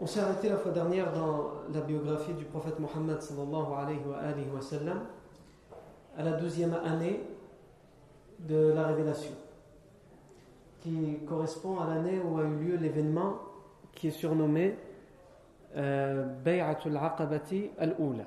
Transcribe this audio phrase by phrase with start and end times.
[0.00, 4.46] On s'est arrêté la fois dernière dans la biographie du prophète Mohammed alayhi wa, alayhi
[4.54, 5.00] wa sallam,
[6.16, 7.20] à la douzième année
[8.38, 9.32] de la révélation,
[10.78, 13.38] qui correspond à l'année où a eu lieu l'événement
[13.92, 14.76] qui est surnommé
[15.76, 18.24] euh, Bay'atul Aqabati al-Oula.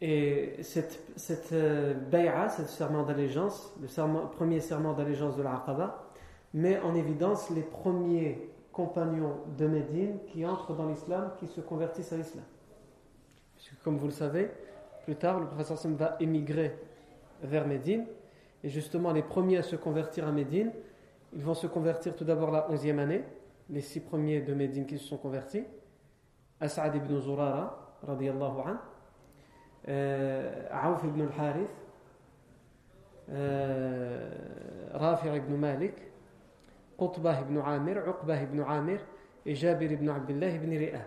[0.00, 3.88] Et cette, cette euh, bay'a, ce serment d'allégeance, le
[4.28, 6.08] premier serment d'allégeance de l'Aqaba,
[6.54, 12.12] met en évidence les premiers compagnons de Médine qui entrent dans l'islam, qui se convertissent
[12.12, 12.44] à l'islam.
[13.56, 14.50] Puisque comme vous le savez,
[15.04, 16.76] plus tard, le professeur Sam va émigrer
[17.42, 18.04] vers Médine,
[18.62, 20.72] et justement les premiers à se convertir à Médine,
[21.32, 23.24] ils vont se convertir tout d'abord la onzième année,
[23.70, 25.64] les six premiers de Médine qui se sont convertis,
[26.60, 28.76] As'ad ibn Zurara, radiyallahu anhu,
[29.88, 31.68] euh, Aouf ibn al-Harith,
[33.30, 34.30] euh,
[35.36, 35.94] ibn Malik,
[36.98, 39.00] Qutbah ibn Amir, Uqbah ibn Amir
[39.46, 41.00] et Jabir ibn Abdullah ibn Ri'a.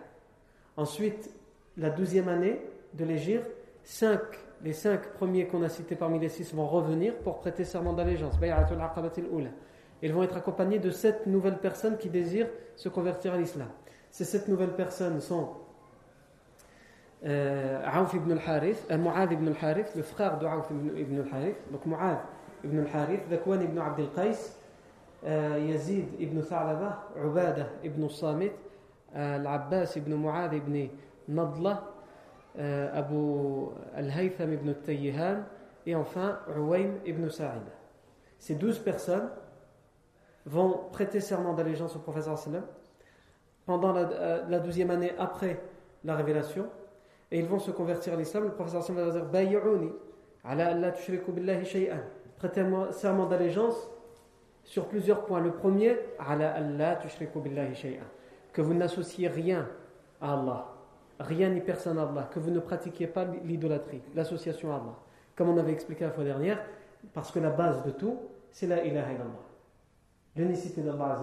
[0.76, 1.30] Ensuite,
[1.76, 2.60] la douzième année
[2.94, 3.42] de l'Égir,
[3.82, 4.20] cinq,
[4.62, 8.34] les cinq premiers qu'on a cités parmi les six vont revenir pour prêter serment d'allégeance.
[10.00, 13.68] Ils vont être accompagnés de sept nouvelles personnes qui désirent se convertir à l'islam.
[14.10, 15.48] Ces sept nouvelles personnes sont
[17.24, 22.18] euh, Aouf ibn al-Harith, euh, ibn al-Harith, le frère de Aouf ibn al-Harith, donc Mu'ad
[22.64, 24.54] ibn al-Harith, Zakwan ibn Abd al-Qais,
[25.57, 28.51] يزيد ابن ثعلبة عبادة ابن الصامت
[29.15, 30.89] العباس ابن معاذ ابن
[31.29, 31.79] نضلة
[32.55, 35.43] أبو الهيثم ابن التيهان
[35.85, 37.71] et enfin Uwaym ibn Sa'ida.
[38.39, 39.29] Ces douze personnes
[40.45, 42.63] vont prêter serment d'allégeance au professeur sallam
[43.65, 45.61] pendant la, la douzième année après
[46.03, 46.67] la révélation
[47.31, 48.43] et ils vont se convertir à l'islam.
[48.45, 49.91] Le professeur sallam va dire Bay'uni
[50.43, 51.99] ala alla tushriku billahi shay'an.
[52.37, 53.75] Prêtez-moi serment d'allégeance
[54.68, 55.40] sur plusieurs points.
[55.40, 55.98] Le premier,
[58.52, 59.66] que vous n'associez rien
[60.20, 60.66] à Allah,
[61.18, 64.94] rien ni personne à Allah, que vous ne pratiquiez pas l'idolâtrie, l'association à Allah.
[65.36, 66.60] Comme on avait expliqué la fois dernière,
[67.14, 68.18] parce que la base de tout,
[68.50, 69.46] c'est la ilaha illallah,
[70.36, 71.18] l'unicité d'Allah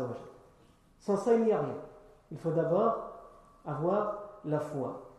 [1.00, 1.78] Sans ça, il n'y a rien.
[2.32, 3.20] Il faut d'abord
[3.64, 5.12] avoir la foi.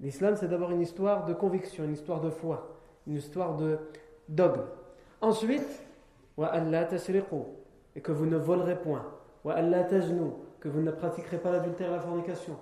[0.00, 2.76] L'islam, c'est d'abord une histoire de conviction, une histoire de foi,
[3.06, 3.78] une histoire de
[4.28, 4.64] dogme.
[5.20, 5.87] Ensuite,
[7.94, 9.04] et que vous ne volerez point.
[9.44, 12.56] Que vous ne pratiquerez pas l'adultère et la fornication.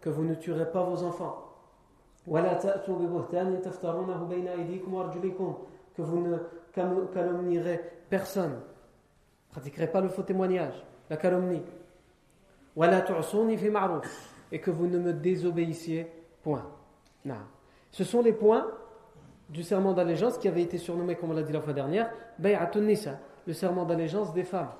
[0.00, 1.46] Que vous ne tuerez pas vos enfants.
[5.94, 6.36] Que vous ne
[6.72, 8.60] calomnierez personne.
[9.50, 11.62] Pratiquerez pas le faux témoignage la calomnie.
[14.52, 16.10] Et que vous ne me désobéissiez
[16.42, 16.66] point.
[17.90, 18.68] Ce sont les points
[19.50, 22.82] du serment d'allégeance qui avait été surnommé, comme on l'a dit la fois dernière, Bay'atun
[22.82, 24.70] Nisa, le serment d'allégeance des femmes.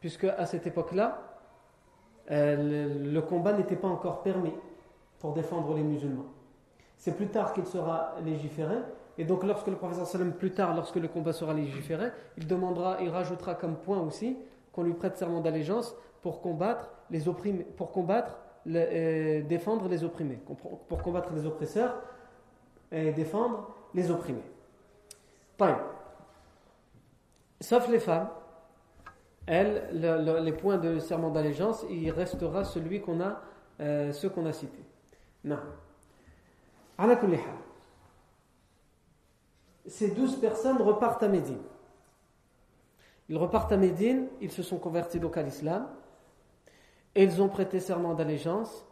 [0.00, 1.22] Puisque à cette époque-là,
[2.30, 4.52] euh, le, combat n'était pas encore permis
[5.20, 6.26] pour défendre les musulmans.
[6.96, 8.76] C'est plus tard qu'il sera légiféré.
[9.18, 12.98] Et donc, lorsque le professeur sallam, plus tard, lorsque le combat sera légiféré, il demandera,
[13.00, 14.36] il rajoutera comme point aussi
[14.72, 20.40] qu'on lui prête serment d'allégeance pour combattre les opprimés, pour combattre, euh, défendre les opprimés,
[20.88, 21.94] pour combattre les oppresseurs
[22.90, 24.44] et défendre les opprimés.
[27.60, 28.28] Sauf les femmes,
[29.46, 33.40] elles, les points de serment d'allégeance, il restera celui qu'on a,
[33.80, 34.84] euh, ceux qu'on a cités.
[35.42, 35.58] Non.
[39.88, 41.62] ces douze personnes repartent à Médine.
[43.28, 45.88] Ils repartent à Médine, ils se sont convertis donc à l'islam,
[47.14, 48.84] et ils ont prêté serment d'allégeance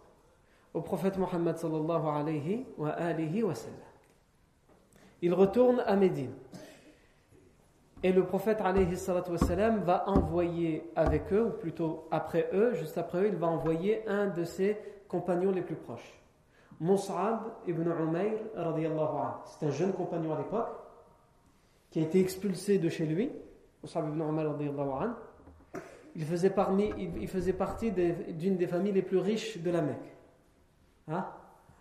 [0.72, 3.93] au prophète Mohammed sallallahu alayhi wa alihi wa sallam.
[5.24, 6.34] Ils retournent à Médine.
[8.02, 8.94] Et le prophète alayhi
[9.82, 14.26] va envoyer avec eux, ou plutôt après eux, juste après eux, il va envoyer un
[14.26, 14.76] de ses
[15.08, 16.20] compagnons les plus proches.
[16.78, 18.34] Mus'ab ibn Umayr
[19.46, 20.68] C'est un jeune compagnon à l'époque
[21.90, 23.32] qui a été expulsé de chez lui.
[23.82, 24.54] Mus'ab ibn Umayr
[26.16, 26.52] il faisait,
[26.98, 30.14] il faisait partie d'une des familles les plus riches de la Mecque.
[31.08, 31.24] Hein?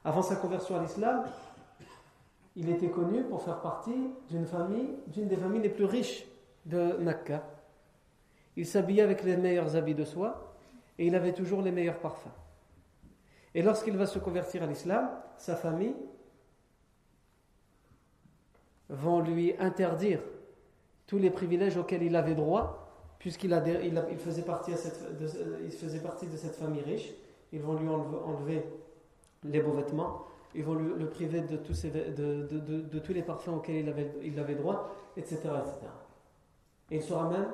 [0.05, 1.25] Avant sa conversion à l'islam,
[2.55, 6.27] il était connu pour faire partie d'une famille, d'une des familles les plus riches
[6.65, 7.43] de Mecca.
[8.55, 10.53] Il s'habillait avec les meilleurs habits de soie
[10.99, 12.29] et il avait toujours les meilleurs parfums.
[13.55, 15.95] Et lorsqu'il va se convertir à l'islam, sa famille
[18.89, 20.19] vont lui interdire
[21.07, 22.79] tous les privilèges auxquels il avait droit,
[23.19, 23.51] puisqu'il
[24.19, 27.11] faisait partie de cette famille riche.
[27.51, 28.63] Ils vont lui enlever,
[29.43, 34.89] les beaux vêtements, ils vont le priver de tous, les parfums auxquels il avait, droit,
[35.17, 35.79] etc., etc.
[36.91, 37.47] Et il sera même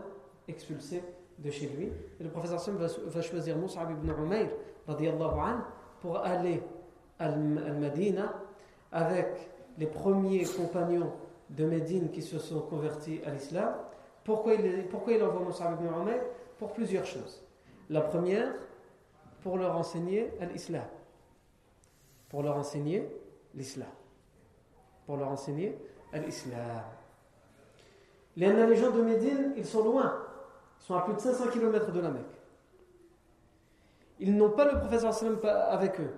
[0.48, 1.04] expulsé
[1.38, 1.92] de chez lui.
[2.20, 4.50] Et le professeur Sam va, va choisir Mus'ab ibn Umayr,
[4.88, 5.62] anhu,
[6.02, 6.62] pour aller
[7.20, 8.34] à Al-Madina
[8.92, 11.12] avec les premiers compagnons
[11.50, 13.74] de Médine qui se sont convertis à l'islam.
[14.24, 16.22] Pourquoi il, envoie Moussa ibn Umayr?
[16.58, 17.42] Pour plusieurs choses.
[17.90, 18.54] La première,
[19.42, 20.84] pour leur enseigner l'islam.
[22.30, 23.10] Pour leur enseigner
[23.56, 23.90] l'islam.
[25.06, 25.78] Pour leur enseigner
[26.14, 26.84] l'islam.
[28.36, 30.24] Les gens de Médine, ils sont loin.
[30.80, 32.40] Ils sont à plus de 500 km de la Mecque
[34.20, 35.14] ils n'ont pas le professeur
[35.70, 36.12] avec eux.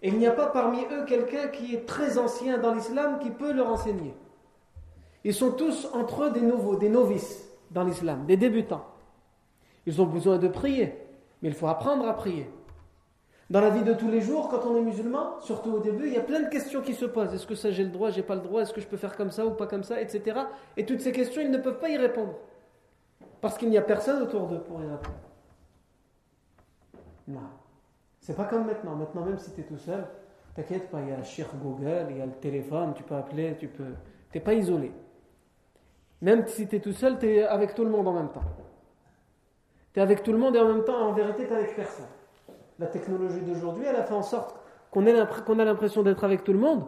[0.00, 3.30] Et il n'y a pas parmi eux quelqu'un qui est très ancien dans l'islam qui
[3.30, 4.14] peut leur enseigner.
[5.22, 8.84] Ils sont tous entre eux des nouveaux, des novices dans l'islam, des débutants.
[9.86, 10.94] Ils ont besoin de prier,
[11.40, 12.50] mais il faut apprendre à prier.
[13.52, 16.14] Dans la vie de tous les jours, quand on est musulman, surtout au début, il
[16.14, 17.34] y a plein de questions qui se posent.
[17.34, 19.14] Est-ce que ça j'ai le droit, j'ai pas le droit, est-ce que je peux faire
[19.14, 20.40] comme ça ou pas comme ça, etc.
[20.78, 22.32] Et toutes ces questions, ils ne peuvent pas y répondre.
[23.42, 25.18] Parce qu'il n'y a personne autour d'eux pour y répondre.
[27.28, 27.40] Non.
[28.22, 28.96] C'est pas comme maintenant.
[28.96, 30.06] Maintenant, même si tu es tout seul,
[30.56, 33.58] t'inquiète pas, il y a Cheikh Google, il y a le téléphone, tu peux appeler,
[33.60, 33.92] tu peux.
[34.32, 34.92] Tu pas isolé.
[36.22, 38.44] Même si tu es tout seul, tu es avec tout le monde en même temps.
[39.92, 42.06] Tu es avec tout le monde et en même temps, en vérité, tu avec personne.
[42.82, 44.56] La technologie d'aujourd'hui, elle a fait en sorte
[44.90, 46.84] qu'on a l'impression d'être avec tout le monde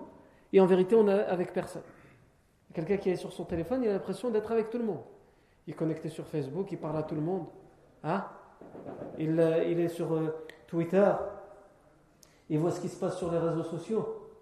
[0.52, 1.84] et en vérité, on est avec personne.
[2.72, 5.02] Quelqu'un qui est sur son téléphone, il a l'impression d'être avec tout le monde.
[5.68, 7.46] Il est connecté sur Facebook, il parle à tout le monde.
[8.02, 8.24] Hein?
[9.18, 10.34] Il, euh, il est sur euh,
[10.66, 11.12] Twitter,
[12.50, 14.32] il voit ce qui se passe sur les réseaux sociaux.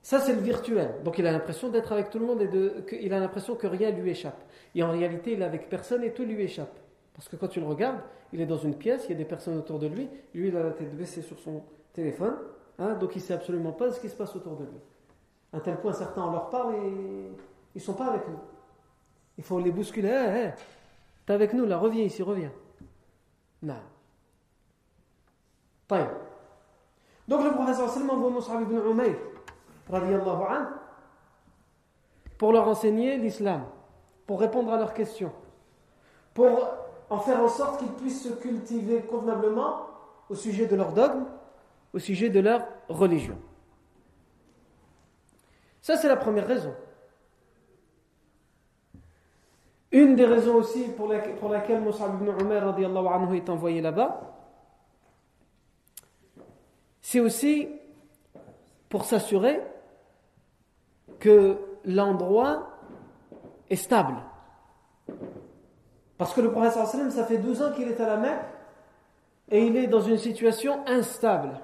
[0.00, 0.94] Ça, c'est le virtuel.
[1.04, 3.66] Donc, il a l'impression d'être avec tout le monde et de, il a l'impression que
[3.66, 4.42] rien lui échappe.
[4.74, 6.74] Et en réalité, il est avec personne et tout lui échappe.
[7.18, 7.98] Parce que quand tu le regardes,
[8.32, 10.56] il est dans une pièce, il y a des personnes autour de lui, lui, il
[10.56, 12.36] a la tête baissée sur son téléphone,
[12.78, 14.78] hein, donc il ne sait absolument pas ce qui se passe autour de lui.
[15.52, 16.78] À tel point, certains, on leur parle et
[17.74, 18.38] ils ne sont pas avec nous.
[19.36, 20.52] Il faut les bousculer.
[21.26, 22.52] T'es avec nous, là, reviens ici, reviens.
[23.62, 23.74] Non.
[27.26, 29.16] Donc le professeur Salman envoie Mus'ab ibn Umayr
[32.38, 33.64] pour leur enseigner l'islam,
[34.24, 35.32] pour répondre à leurs questions,
[36.32, 36.60] pour
[37.10, 39.86] en faire en sorte qu'ils puissent se cultiver convenablement
[40.28, 41.24] au sujet de leur dogme,
[41.92, 43.38] au sujet de leur religion.
[45.80, 46.74] Ça, c'est la première raison.
[49.90, 52.76] Une des raisons aussi pour, laquelle Moussa ibn Umar
[53.14, 54.20] anhu est envoyé là-bas,
[57.00, 57.68] c'est aussi
[58.90, 59.62] pour s'assurer
[61.18, 62.68] que l'endroit
[63.70, 64.16] est stable.
[66.18, 68.44] Parce que le prophète sallam, ça fait 12 ans qu'il est à la Mecque
[69.50, 71.60] et il est dans une situation instable.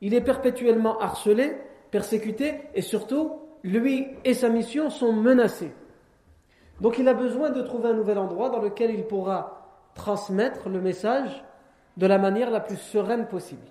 [0.00, 1.56] Il est perpétuellement harcelé,
[1.90, 3.32] persécuté et surtout,
[3.64, 5.72] lui et sa mission sont menacés.
[6.80, 10.80] Donc il a besoin de trouver un nouvel endroit dans lequel il pourra transmettre le
[10.80, 11.44] message
[11.96, 13.66] de la manière la plus sereine possible.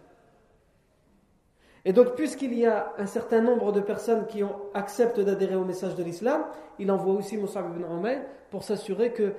[1.86, 4.42] Et donc, puisqu'il y a un certain nombre de personnes qui
[4.74, 6.46] acceptent d'adhérer au message de l'islam,
[6.80, 8.22] il envoie aussi Moussa ibn Umayr
[8.52, 9.34] pour s'assurer que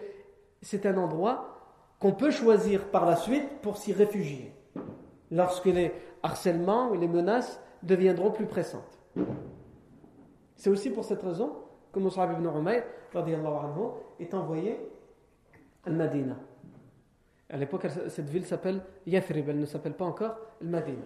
[0.64, 1.58] c'est un endroit
[2.00, 4.52] qu'on peut choisir par la suite pour s'y réfugier,
[5.30, 5.92] lorsque les
[6.22, 8.98] harcèlements et les menaces deviendront plus pressantes.
[10.56, 11.52] C'est aussi pour cette raison
[11.92, 12.82] que Moussa ibn Umayr
[14.18, 14.80] est envoyé
[15.84, 16.36] à Madina.
[17.50, 21.04] À l'époque, cette ville s'appelle Yathrib, elle ne s'appelle pas encore Al-Madina.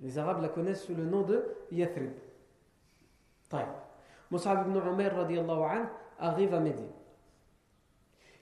[0.00, 2.12] Les Arabes la connaissent sous le nom de Yathrib.
[4.30, 5.14] Mus'ab ibn Umair
[6.18, 6.86] arrive à Médine.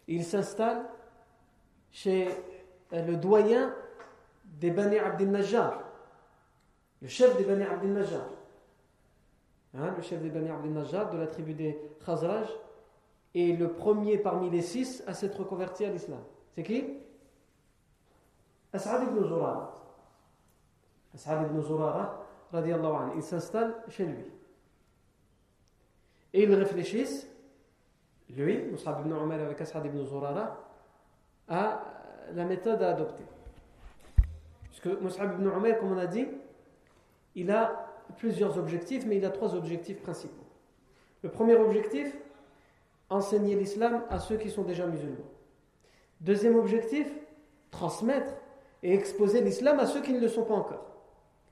[0.08, 0.84] Il s'installe
[1.90, 2.28] chez
[2.92, 3.74] euh, le doyen
[4.44, 5.82] des Bani Abdel Najjar,
[7.00, 8.26] le chef des Bani Abdel Najjar.
[9.76, 12.48] Hein, le chef des Bani Abdel Najjar de la tribu des Khazraj
[13.34, 16.20] est le premier parmi les six à s'être converti à l'islam.
[16.54, 16.98] C'est qui?
[18.72, 19.74] As'ad ibn Zurara.
[21.14, 22.24] As'ad ibn Zurara,
[23.16, 24.24] il s'installe chez lui.
[26.32, 27.28] Et ils réfléchissent,
[28.30, 30.58] lui, Mus'ab ibn Umar avec As'ad ibn Zurara,
[31.48, 31.82] à
[32.34, 33.24] la méthode à adopter.
[34.70, 36.26] Puisque Mus'ab ibn Umar, comme on a dit,
[37.34, 40.44] il a plusieurs objectifs, mais il a trois objectifs principaux.
[41.22, 42.16] Le premier objectif,
[43.10, 45.30] enseigner l'islam à ceux qui sont déjà musulmans.
[46.20, 47.10] Deuxième objectif,
[47.70, 48.32] transmettre
[48.82, 50.86] et exposer l'islam à ceux qui ne le sont pas encore.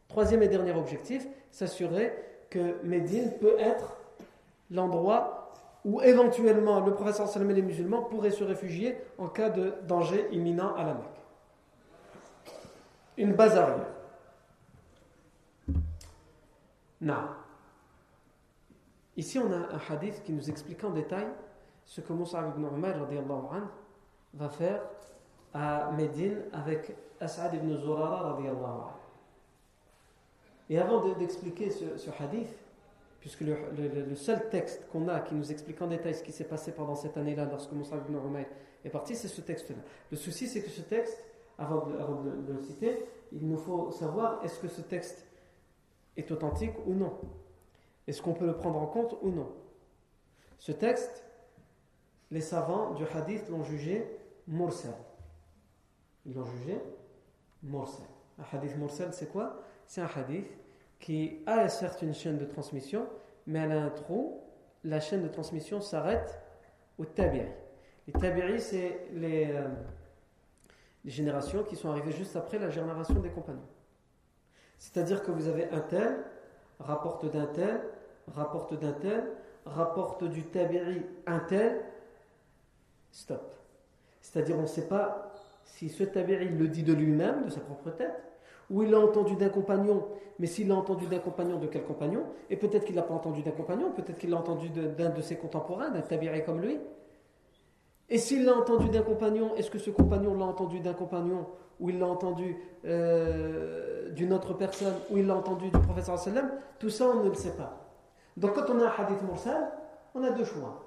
[0.09, 2.13] Troisième et dernier objectif, s'assurer
[2.51, 3.97] que Médine peut être
[4.71, 9.75] l'endroit où éventuellement le professeur sallam et les musulmans pourraient se réfugier en cas de
[9.87, 11.23] danger imminent à la Mecque.
[13.17, 13.87] Une base arrière.
[17.01, 17.29] Non.
[19.17, 21.27] Ici, on a un hadith qui nous explique en détail
[21.85, 22.95] ce que Moussa ibn Umar
[24.35, 24.83] va faire
[25.53, 28.39] à Médine avec As'ad ibn Zurara.
[30.71, 32.57] Et avant d'expliquer ce, hadith,
[33.23, 36.73] puisque le, seul texte qu'on a qui nous explique en détail ce qui s'est passé
[36.73, 38.43] pendant cette année-là lorsque Moussa ibn Umar
[38.85, 39.77] est parti, c'est ce texte-là.
[40.11, 41.25] Le souci, c'est que ce texte,
[41.57, 45.25] avant de le citer, il nous faut savoir est-ce que ce texte
[46.17, 47.17] est authentique ou non
[48.09, 49.53] Est-ce qu'on peut le prendre en compte ou non
[50.59, 51.25] Ce texte,
[52.33, 54.05] les savants du hadith l'ont jugé
[54.49, 54.95] mursal.
[56.27, 56.77] Ils l'ont jugé
[57.63, 58.07] mursal.
[58.37, 59.63] Un hadith mursal, c'est quoi?
[59.87, 60.51] C'est un hadith
[61.03, 63.07] qui a certes une chaîne de transmission,
[63.47, 64.41] mais elle a un trou.
[64.85, 66.41] La chaîne de transmission s'arrête
[66.97, 67.43] au tabi'i.
[68.07, 69.69] Les tabi'i, c'est les, euh,
[71.05, 73.67] les générations qui sont arrivées juste après la génération des compagnons.
[74.79, 76.25] C'est-à-dire que vous avez un tel,
[76.79, 77.81] rapporte d'un tel,
[78.29, 79.25] rapporte d'un tel,
[79.67, 81.83] rapporte du tabi'i un tel,
[83.11, 83.53] stop.
[84.21, 85.33] C'est-à-dire on ne sait pas
[85.65, 88.32] si ce tabi'i le dit de lui-même, de sa propre tête,
[88.71, 90.05] ou il l'a entendu d'un compagnon,
[90.39, 92.25] mais s'il l'a entendu d'un compagnon, de quel compagnon?
[92.51, 95.37] Et peut-être qu'il l'a pas entendu d'un compagnon, peut-être qu'il l'a entendu d'un de, ses
[95.37, 96.79] contemporains, d'un tabi'i comme lui.
[98.09, 101.47] Et s'il l'a entendu d'un compagnon, est-ce que ce compagnon l'a entendu d'un compagnon?
[101.81, 106.51] Ou il l'a entendu euh, d'une autre personne, ou il l'a entendu du professeur sallam,
[106.79, 107.83] tout ça on ne le sait pas.
[108.37, 109.71] Donc quand on a un hadith mursal,
[110.15, 110.82] on a deux choix.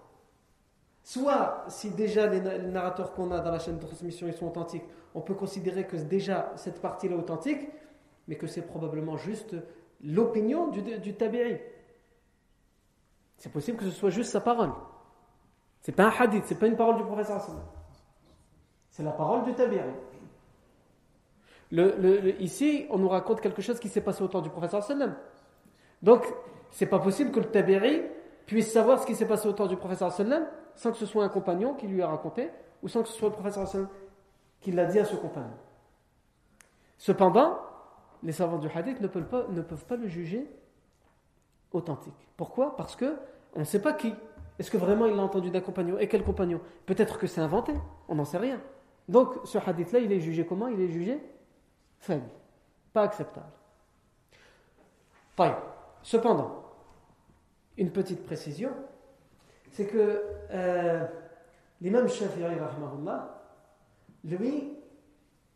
[1.06, 4.84] Soit, si déjà les narrateurs qu'on a dans la chaîne de transmission ils sont authentiques,
[5.14, 7.70] on peut considérer que déjà cette partie-là est authentique,
[8.28, 9.56] mais que c'est probablement juste
[10.04, 11.60] l'opinion du, du tabi'i.
[13.38, 14.72] C'est possible que ce soit juste sa parole.
[15.82, 17.40] C'est pas un hadith, c'est pas une parole du professeur
[18.90, 19.80] C'est la parole du tabi'i
[22.40, 25.16] ici, on nous raconte quelque chose qui s'est passé au temps du professeur sallam.
[26.02, 26.26] Donc,
[26.72, 28.02] c'est pas possible que le tabiri
[28.48, 31.24] puisse savoir ce qui s'est passé au temps du professeur sallam sans que ce soit
[31.24, 32.50] un compagnon qui lui a raconté
[32.84, 33.68] ou sans que ce soit le professeur
[34.62, 35.58] qui l'a dit à ce compagnon.
[36.98, 37.60] Cependant,
[38.24, 40.50] les savants du hadith ne peuvent pas, le juger
[41.72, 42.30] authentique.
[42.38, 42.76] Pourquoi?
[42.76, 43.18] Parce que
[43.56, 44.14] on ne sait pas qui.
[44.58, 45.98] Est-ce que vraiment il l'a entendu d'un compagnon?
[46.00, 46.62] Et quel compagnon?
[46.86, 47.74] Peut-être que c'est inventé,
[48.08, 48.62] on n'en sait rien.
[49.08, 50.68] Donc ce hadith-là, il est jugé comment?
[50.68, 51.22] Il est jugé
[52.00, 52.28] faible,
[52.94, 53.46] pas acceptable.
[56.02, 56.64] Cependant,
[57.78, 58.72] une petite précision,
[59.76, 61.06] c'est que euh,
[61.82, 62.46] l'imam Shafi'i,
[64.24, 64.74] lui,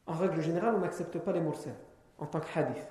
[0.05, 1.73] en règle générale, on n'accepte pas les mursal
[2.17, 2.85] en tant que hadith.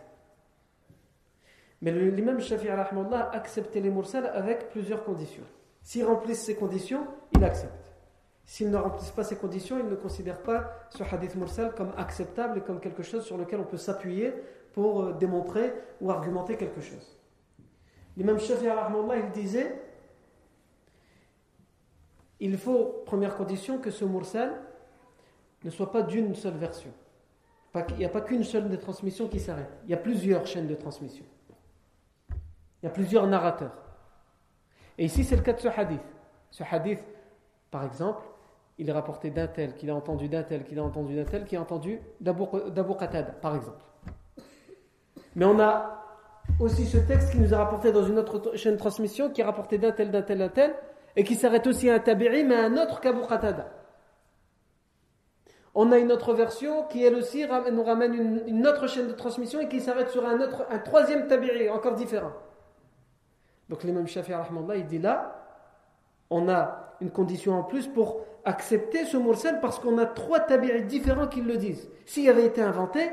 [1.82, 5.44] Mais l'imam Shafi'i a accepté les mursal avec plusieurs conditions.
[5.82, 7.06] S'il remplissent ces conditions,
[7.36, 7.92] il accepte.
[8.46, 12.58] S'ils ne remplissent pas ces conditions, ils ne considèrent pas ce hadith mursal comme acceptable
[12.58, 14.32] et comme quelque chose sur lequel on peut s'appuyer
[14.72, 17.20] pour euh, démontrer ou argumenter quelque chose.
[18.16, 18.70] L'imam Shafi'i
[19.18, 19.87] il disait
[22.40, 24.52] il faut, première condition, que ce mursal
[25.64, 26.90] ne soit pas d'une seule version.
[27.90, 29.70] Il n'y a pas qu'une seule des transmissions qui s'arrête.
[29.84, 31.24] Il y a plusieurs chaînes de transmission.
[32.82, 33.76] Il y a plusieurs narrateurs.
[34.96, 36.00] Et ici, c'est le cas de ce hadith.
[36.50, 37.04] Ce hadith,
[37.70, 38.24] par exemple,
[38.78, 41.44] il est rapporté d'un tel, qu'il a entendu d'un tel, qu'il a entendu d'un tel,
[41.44, 43.84] qui a entendu d'Abu Qatada, par exemple.
[45.34, 46.04] Mais on a
[46.60, 49.44] aussi ce texte qui nous a rapporté dans une autre chaîne de transmission, qui est
[49.44, 50.74] rapporté d'un tel, d'un tel, d'un tel,
[51.18, 53.66] et qui s'arrête aussi à un tabi'i, mais à un autre qu'Abu Qatada.
[55.74, 58.14] On a une autre version qui, elle aussi, nous ramène
[58.46, 60.38] une, autre chaîne de transmission et qui s'arrête sur un,
[60.78, 62.30] troisième tabi'i, encore différent.
[63.68, 64.36] Donc l'imam Shafi'i,
[64.76, 65.44] il dit là,
[66.30, 70.84] on a une condition en plus pour accepter ce mursal parce qu'on a trois tabi'i
[70.84, 71.90] différents qui le disent.
[72.06, 73.10] S'il avait été inventé,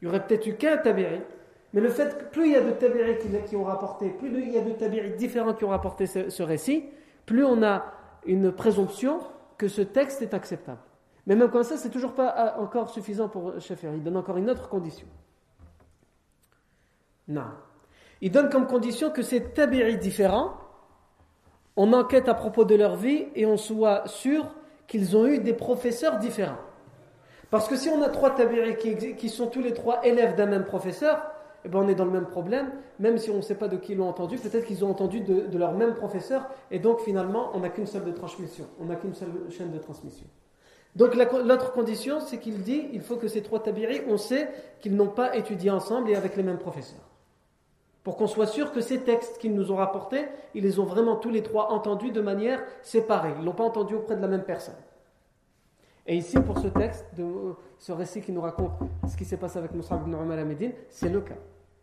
[0.00, 1.20] il y aurait peut-être eu qu'un tabi'i.
[1.72, 4.52] Mais le fait que plus il y a de tabi'i qui, ont rapporté, plus il
[4.52, 6.84] y a de tabi'i différents qui ont rapporté ce, récit,
[7.24, 7.84] plus on a
[8.26, 9.20] une présomption
[9.56, 10.80] que ce texte est acceptable.
[11.26, 13.90] Mais même comme ça, c'est toujours pas euh, encore suffisant pour Shafi'i.
[13.94, 15.06] Il donne encore une autre condition.
[17.28, 17.44] Non.
[18.20, 20.54] Il donne comme condition que ces tabi'i différents,
[21.76, 24.54] on enquête à propos de leur vie et on soit sûr
[24.86, 26.58] qu'ils ont eu des professeurs différents.
[27.50, 28.76] Parce que si on a trois tabi'i
[29.16, 31.31] qui, sont tous les trois élèves d'un même professeur,
[31.64, 33.76] eh ben on est dans le même problème, même si on ne sait pas de
[33.76, 37.50] qui ils l'ont entendu, peut-être qu'ils ont entendu de, leur même professeur, et donc finalement
[37.54, 40.26] on n'a qu'une seule de transmission, on n'a qu'une seule chaîne de transmission.
[40.94, 44.50] Donc l'autre condition, c'est qu'il dit, il faut que ces trois tabi'i, on sait
[44.80, 47.08] qu'ils n'ont pas étudié ensemble et avec les mêmes professeurs
[48.04, 51.16] pour qu'on soit sûr que ces textes qu'ils nous ont rapportés, ils les ont vraiment
[51.16, 53.32] tous les trois entendus de manière séparée.
[53.36, 54.74] Ils ne l'ont pas entendu auprès de la même personne.
[56.06, 57.06] Et ici, pour ce texte,
[57.78, 58.72] ce récit qui nous raconte
[59.08, 61.36] ce qui s'est passé avec Moussa ibn Umar à Médine, c'est le cas.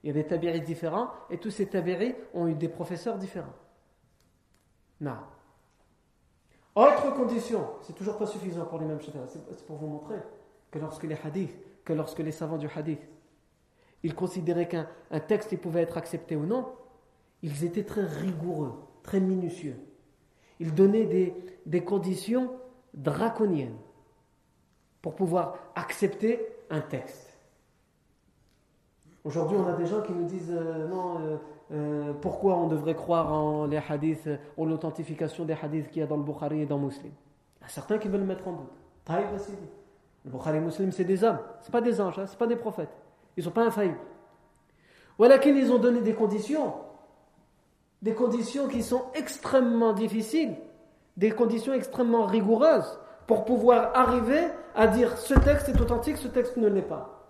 [0.04, 3.56] Il y a des tabiris différents et tous ces tabiris ont eu des professeurs différents.
[5.00, 5.18] Non.
[6.76, 10.18] Autre condition, c'est toujours pas suffisant pour les mêmes choses, c'est pour vous montrer
[10.72, 13.02] que lorsque les hadiths, que lorsque les savants du hadith
[14.04, 14.88] ils considéraient qu'un
[15.28, 16.68] texte pouvait être accepté ou non,
[17.42, 18.74] ils étaient très rigoureux,
[19.04, 19.76] très minutieux.
[20.60, 21.34] Ils donnaient
[21.66, 22.52] des conditions
[22.94, 23.76] draconiennes
[25.02, 27.30] pour pouvoir accepter un texte.
[29.24, 31.38] Aujourd'hui, on a des gens qui nous disent euh, non, euh,
[31.72, 36.08] euh, pourquoi on devrait croire en les hadiths, en l'authentification des hadiths qu'il y a
[36.08, 37.12] dans le Bukhari et dans Muslim?
[37.60, 38.72] Il y a certains qui veulent le mettre en doute.
[40.26, 42.56] Le Bukhari et Muslim, c'est des hommes, ce pas des anges, hein, ce pas des
[42.56, 42.96] prophètes.
[43.36, 44.00] Ils ne sont pas infaillibles.
[45.18, 46.76] Voilà qu'ils ont donné des conditions,
[48.02, 50.56] des conditions qui sont extrêmement difficiles,
[51.18, 56.58] des conditions extrêmement rigoureuses pour pouvoir arriver à dire ce texte est authentique, ce texte
[56.58, 57.26] ne l'est pas.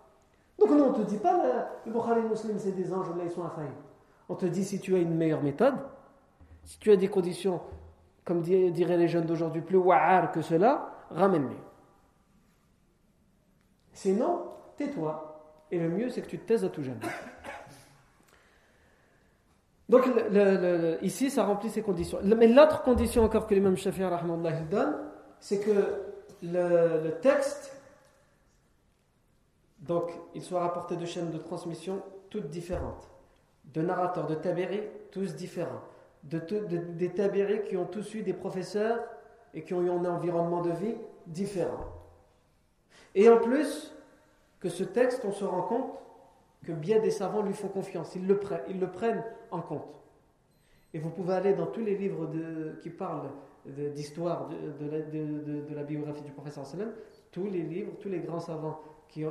[0.60, 1.41] Donc non, on ne te dit pas
[1.86, 3.73] le Bukhari Muslim c'est des anges, là ils sont infaillibles.
[4.28, 5.75] On te dit si tu as une meilleure méthode,
[6.63, 7.62] si tu as des conditions,
[8.25, 11.58] comme diraient les jeunes d'aujourd'hui, plus wa'ar que cela, ramène-les.
[13.93, 14.43] Sinon,
[14.78, 15.41] tais-toi.
[15.71, 16.99] Et le mieux, c'est que tu te taises à tout jamais.
[19.89, 20.08] Donc,
[21.02, 22.19] ici, ça remplit ces conditions.
[22.23, 24.06] Mais l'autre condition encore que l'imam Shafi'i
[24.69, 24.95] donne,
[25.39, 26.09] c'est que
[26.43, 27.75] le, texte,
[29.80, 33.10] donc, il soit rapporté de chaînes de transmission toutes différentes,
[33.65, 35.82] de narrateurs, de tabéri, tous différents,
[36.23, 38.99] de, des tabéri qui ont tous eu des professeurs
[39.54, 41.88] et qui ont eu un environnement de vie différent.
[43.15, 43.93] Et en plus,
[44.60, 45.91] que ce texte, on se rend compte
[46.65, 50.02] que bien des savants lui font confiance, ils le, prennent, ils le prennent en compte.
[50.93, 53.30] Et vous pouvez aller dans tous les livres de, qui parlent
[53.65, 56.91] d'histoire de, la biographie du professeur sallam,
[57.32, 59.24] tous les livres, tous les grands savants qui,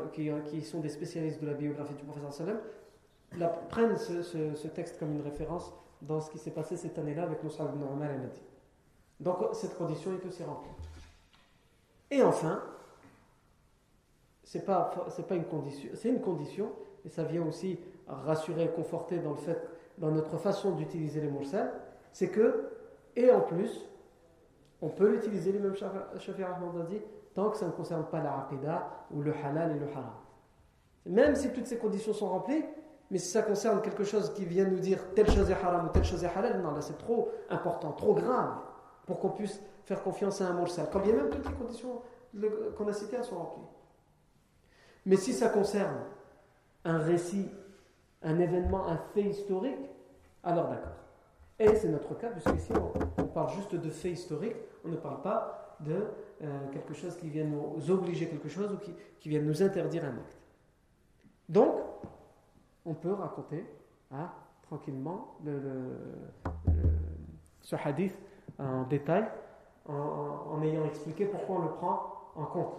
[0.63, 2.59] sont des spécialistes de la biographie du professeur sallam,
[3.69, 7.65] prennent ce, texte comme une référence dans ce qui s'est passé cette année-là avec Moussa
[7.65, 10.71] ibn Omar et Donc cette condition est aussi remplie.
[12.11, 12.63] Et enfin,
[14.45, 14.95] c'est pas
[15.33, 16.71] une condition, c'est une condition
[17.05, 19.37] et ça vient aussi rassurer et conforter dans
[19.99, 21.73] dans notre façon d'utiliser les mursal,
[22.13, 22.71] c'est que
[23.17, 23.85] et en plus
[24.81, 26.43] on peut l'utiliser les mêmes Shafi
[26.89, 27.01] dit
[27.35, 30.13] tant que ça ne concerne pas la aqidah ou le halal et le haram.
[31.07, 32.65] Même si toutes ces conditions sont remplies,
[33.11, 35.89] mais si ça concerne quelque chose qui vient nous dire telle chose est haram ou
[35.89, 38.59] telle chose est halal, non, là c'est trop important, trop grave
[39.07, 40.89] pour qu'on puisse faire confiance à un mursal.
[40.93, 42.03] Quand bien même toutes les conditions
[42.77, 43.67] qu'on a citées sont remplies.
[45.07, 45.97] Mais si ça concerne
[46.85, 47.49] un récit,
[48.23, 49.89] un événement, un fait historique,
[50.45, 50.93] alors d'accord.
[51.59, 55.23] Et c'est notre cas, puisqu'ici on, on, parle juste de faits historiques, on ne parle
[55.23, 56.07] pas de
[56.43, 60.05] euh, quelque chose qui vient nous obliger quelque chose ou qui, qui vient nous interdire
[60.05, 60.37] un acte.
[61.49, 61.75] Donc,
[62.85, 63.65] on peut raconter
[64.11, 64.31] hein,
[64.63, 65.61] tranquillement le,
[67.61, 68.17] ce hadith
[68.59, 69.29] en détail
[69.87, 72.75] en, ayant expliqué pourquoi on le prend en compte.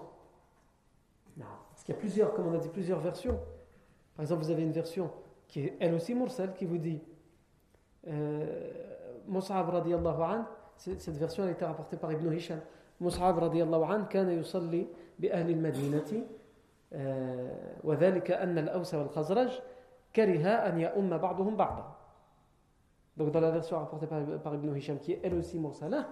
[1.38, 1.46] Non.
[1.88, 3.40] Il y a plusieurs, comme on a dit, plusieurs versions.
[4.16, 5.10] Par exemple, vous avez une version
[5.48, 7.02] qui est elle aussi mursal, qui vous dit
[8.08, 8.72] euh,
[9.28, 10.46] radiallahu an,
[10.79, 12.61] cette version a été rapportée par Ibn Hisham.
[13.01, 14.87] Mus'ab radiallahu an, كان يصلي
[15.19, 16.25] بأهل المدينة
[17.85, 19.51] وذلك أن الأوس والخزرج
[20.17, 21.97] كره أن يؤم بعضهم بعضا.
[23.17, 26.09] Donc dans la version rapportée par, par Ibn Hisham, qui est elle aussi mursala,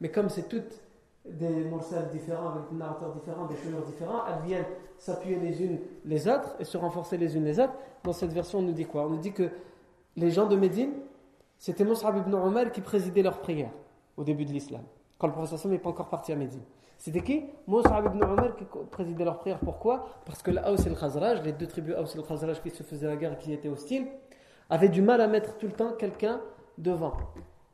[0.00, 0.82] mais comme c'est toute
[1.24, 4.66] des mursals différents, avec des narrateurs différents, des chemins différents, elles viennent
[4.98, 7.72] s'appuyer les unes les autres et se renforcer les unes les autres.
[8.02, 9.50] Dans cette version, on nous dit quoi On nous dit que
[10.16, 10.92] les gens de Médine,
[11.58, 13.72] c'était Mus'ab ibn Omar qui présidait leurs prières
[14.19, 14.81] au début de l'islam,
[15.17, 16.61] quand le prophète n'est pas encore parti à Médine.
[16.97, 17.45] C'était qui?
[17.65, 19.59] Mus'ab ibn Omar qui présidait leurs prières.
[19.59, 20.05] Pourquoi?
[20.25, 22.83] Parce que l'Aus et le Khazraj, les deux tribus Aous et le Khazraj qui se
[22.83, 24.07] faisaient la guerre et qui étaient hostiles,
[24.69, 26.41] avaient du mal à mettre tout le temps quelqu'un
[26.77, 27.11] devant.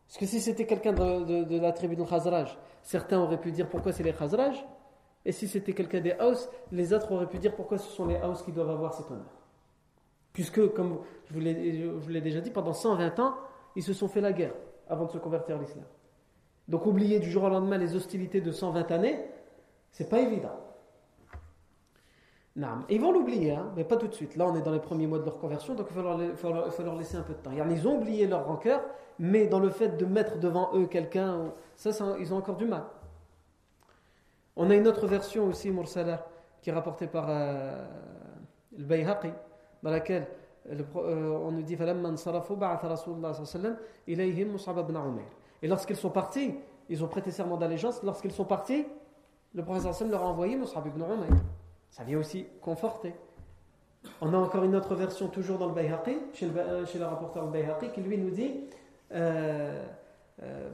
[0.07, 3.91] Parce que si c'était quelqu'un de, la tribu de Khazraj, certains auraient pu dire pourquoi
[3.91, 4.63] c'est les Khazraj,
[5.25, 8.17] et si c'était quelqu'un des Haus, les autres auraient pu dire pourquoi ce sont les
[8.17, 9.25] Haus qui doivent avoir cet honneur.
[10.33, 13.33] Puisque, comme je vous l'ai déjà dit, pendant 120 ans,
[13.75, 14.53] ils se sont fait la guerre
[14.87, 15.83] avant de se convertir à l'islam.
[16.67, 19.19] Donc oublier du jour au lendemain les hostilités de 120 années,
[19.91, 20.59] c'est pas évident.
[22.89, 24.35] ils vont l'oublier, hein, mais pas tout de suite.
[24.35, 27.17] Là, on est dans les premiers mois de leur conversion, donc il faut leur, laisser
[27.17, 27.51] un peu de temps.
[27.51, 28.81] Ils ont oublié leur rancœur,
[29.19, 32.83] mais dans le fait de mettre devant eux quelqu'un, ça, ils ont encore du mal.
[34.55, 36.25] On a une autre version aussi, Mursala,
[36.61, 37.85] qui est rapportée par euh,
[38.77, 39.29] le Bayhaqi,
[39.83, 40.27] dans laquelle
[40.67, 41.75] euh, on nous dit
[45.64, 46.54] Et lorsqu'ils sont partis,
[46.88, 48.02] ils ont prêté serment d'allégeance.
[48.02, 48.86] Lorsqu'ils sont partis,
[49.54, 51.40] le prophète leur a envoyé Mus'ab ibn Umayr.
[51.90, 53.14] Ça vient aussi conforter.
[54.20, 57.04] On a encore une autre version, toujours dans le Bayhaqi, chez le, euh, chez le
[57.04, 58.68] rapporteur Bayhaqi, qui lui nous dit.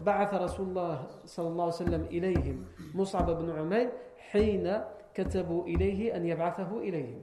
[0.05, 3.91] بعث رسول الله صلى الله عليه وسلم إليهم مصعب بن عمير
[4.31, 4.81] حين
[5.15, 7.21] كتبوا إليه أن يبعثه إليهم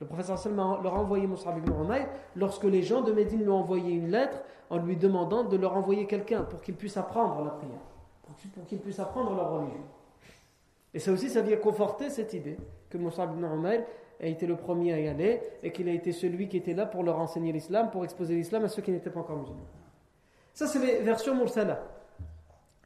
[0.00, 3.50] le professeur sallam leur a envoyé Mus'ab ibn Umayr lorsque les gens de Médine lui
[3.50, 7.44] ont envoyé une lettre en lui demandant de leur envoyer quelqu'un pour qu'ils puissent apprendre
[7.44, 7.80] la prière,
[8.54, 9.84] pour qu'ils puissent apprendre leur religion.
[10.94, 12.56] Et ça aussi, ça vient conforter cette idée
[12.88, 13.84] que Mus'ab ibn Umayr
[14.20, 16.86] a été le premier à y aller et qu'il a été celui qui était là
[16.86, 19.60] pour leur enseigner l'islam, pour exposer l'islam à ceux qui n'étaient pas encore musulmans.
[20.54, 21.82] Ça, c'est les versions mursala.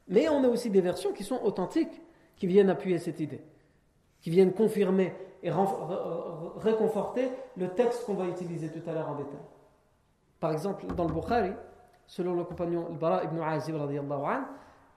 [0.07, 2.01] Mais on a aussi des versions qui sont authentiques,
[2.35, 3.41] qui viennent appuyer cette idée,
[4.21, 5.13] qui viennent confirmer
[5.44, 5.50] et
[6.58, 9.40] réconforter le texte qu'on va utiliser tout à l'heure en détail.
[10.38, 11.52] Par exemple, dans le Bukhari,
[12.06, 14.44] selon le compagnon Al-Bara ibn Azib radiallahu anhu,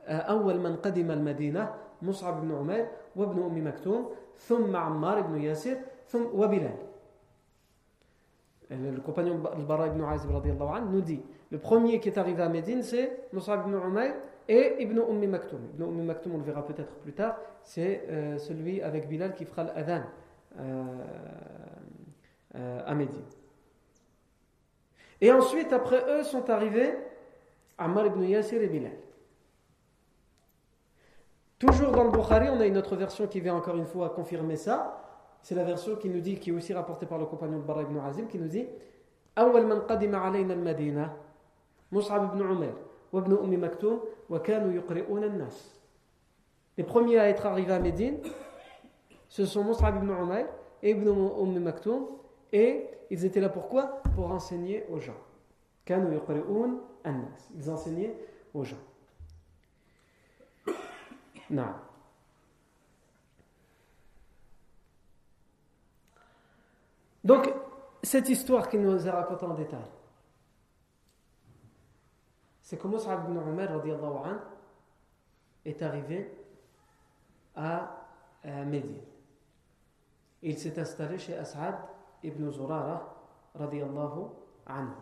[0.05, 6.25] أول من قدم المدينة مصعب بن عمير وابن أم مكتوم ثم عمار بن ياسر ثم
[6.33, 6.75] وبلال
[8.69, 10.31] le compagnon Al-Bara ibn Azib
[10.91, 14.13] nous dit le premier qui est arrivé à Médine c'est Mus'ab ibn Umayr
[14.47, 15.61] et Ibn Ummi Maktoum.
[15.75, 19.45] Ibn Ummi Maktoum, on le verra peut-être plus tard, c'est euh, celui avec Bilal qui
[19.45, 20.01] fera l'adhan euh, euh,
[22.55, 23.23] à Médine.
[25.21, 26.93] Et ensuite, après eux, sont arrivés
[27.77, 28.91] Ammar ibn Yasir et Bilal.
[31.57, 34.57] Toujours dans le Bukhari, on a une autre version qui vient encore une fois confirmer
[34.57, 34.99] ça.
[35.41, 37.83] C'est la version qui nous dit, qui est aussi rapportée par le compagnon de Bara
[37.83, 38.67] ibn Azim, qui nous dit
[39.37, 41.17] أول من قدم علينا المدينة
[41.91, 42.73] مصعب بن عمير
[43.13, 45.69] وابن أم مكتوم وكانوا يقرؤون الناس
[46.75, 48.17] Les premiers à être arrivés à Médine,
[49.28, 50.46] ce sont Moussab ibn Umayr
[50.82, 52.06] et Ibn Umm Maktoum,
[52.52, 54.02] et ils étaient là pourquoi?
[54.14, 55.16] Pour enseigner aux gens.
[55.88, 58.16] Ils enseignaient
[58.54, 58.76] aux gens.
[61.50, 61.74] Non.
[67.24, 67.52] Donc,
[68.02, 69.80] cette histoire qu'il nous a racontée en détail,
[72.62, 73.82] c'est que Moussa ibn Umar
[75.64, 76.30] est arrivé
[77.56, 78.06] à
[78.44, 79.00] euh, Médine.
[80.42, 81.74] Il s'est installé chez As'ad
[82.22, 83.14] ibn Zurara
[83.54, 84.26] radiallahu
[84.66, 84.92] anhu.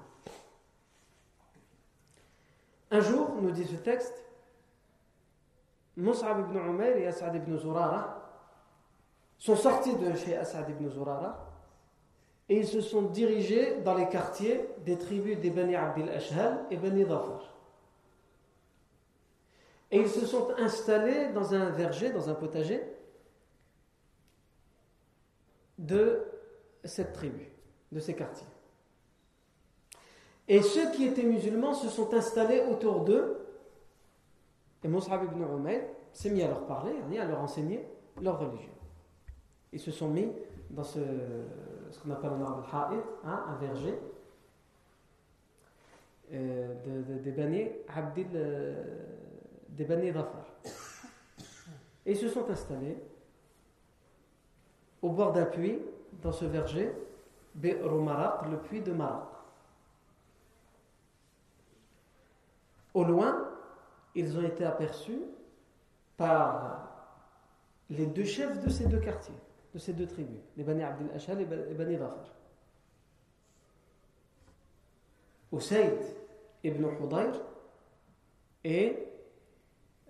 [2.91, 4.25] Un jour, nous dit ce texte,
[5.97, 8.23] Mus'ab ibn Umar et As'ad ibn Zurara
[9.39, 11.47] sont sortis de chez As'ad ibn Zurara
[12.49, 16.77] et ils se sont dirigés dans les quartiers des tribus des Bani Abdil Ashhal et
[16.77, 17.53] Bani Dhafar.
[19.91, 22.83] Et ils se sont installés dans un verger, dans un potager
[25.79, 26.23] de
[26.85, 27.51] cette tribu,
[27.93, 28.47] de ces quartiers.
[30.49, 33.39] Et ceux qui étaient musulmans se sont installés autour d'eux.
[34.85, 37.85] Et Mus'ab ibn Umayr s'est mis à leur parler, à leur enseigner
[38.21, 38.71] leur religion.
[39.73, 40.31] Ils se sont mis
[40.71, 41.01] dans ce,
[41.91, 43.99] ce qu'on appelle en arabe ha'id, hein, un verger,
[46.33, 48.83] euh, de, des Bani Abdil, euh,
[49.69, 50.45] des Bani Dhafar.
[52.05, 52.97] Et ils se sont installés
[55.07, 55.79] au bord d'un puits,
[56.21, 56.93] dans ce verger,
[57.63, 59.29] le puits de Maraq.
[62.93, 63.49] Au loin,
[64.17, 65.21] ils ont été aperçus
[66.17, 66.89] par
[67.89, 69.35] les deux chefs de ces deux quartiers
[69.73, 72.25] de ces deux tribus, les Bani Abdel Ashal et Bani Dhafar.
[75.53, 76.01] Usayd
[76.65, 77.35] ibn Hudayr
[78.65, 79.07] et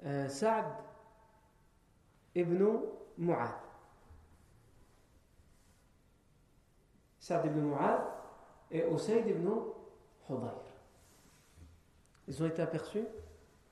[0.04, 0.66] euh, Saad
[2.34, 2.64] ibn
[3.18, 3.65] Mu'ad.
[7.26, 8.02] Saad ibn Mu'ad
[8.70, 9.48] et Usayd ibn
[10.28, 10.62] Hudayr.
[12.28, 13.04] ils ont été aperçus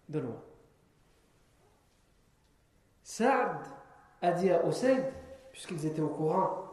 [0.08, 0.42] de loin.
[3.04, 3.58] Saad
[4.22, 5.04] a dit à Oseid,
[5.52, 6.64] puisqu'ils étaient au courant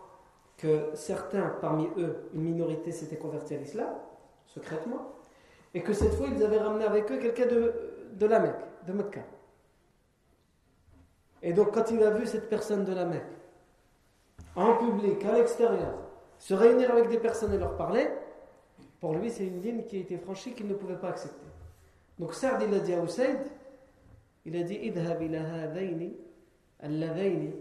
[0.57, 3.93] que certains parmi eux, une minorité, s'étaient convertis à l'islam,
[4.47, 5.13] secrètement,
[5.75, 8.93] et que cette fois ils avaient ramené avec eux quelqu'un de, de la Mecque, de
[8.93, 9.21] Mecca.
[11.43, 13.37] Et donc quand il a vu cette personne de la Mecque,
[14.55, 18.08] en public, à l'extérieur, se réunir avec des personnes et leur parler,
[19.00, 21.46] pour lui c'est une ligne qui a été franchie qu'il ne pouvait pas accepter.
[22.18, 23.38] Donc Saad il a dit à Usaid,
[24.44, 26.16] il a dit idhab ila hadaini
[26.80, 27.54] alladhaini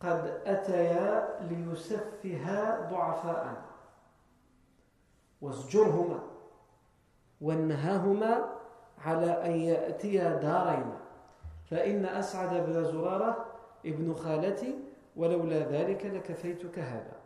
[0.00, 3.56] qad ataya liyusaffiha du'afa'an
[5.40, 6.36] wasjurhuma
[7.40, 8.44] وانهاهما
[9.04, 10.90] على أن يأتيا دارين
[11.70, 13.46] فإن أسعد بن زرارة
[13.86, 14.78] ابن خالتي
[15.16, 17.16] ولولا ذلك لكفيتك هذا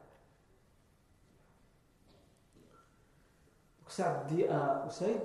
[3.96, 5.22] Saad dit à Usaid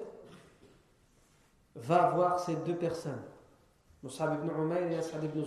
[1.74, 3.22] va voir ces deux personnes
[4.02, 5.42] Mus'ab ibn Umayr et As'ad ibn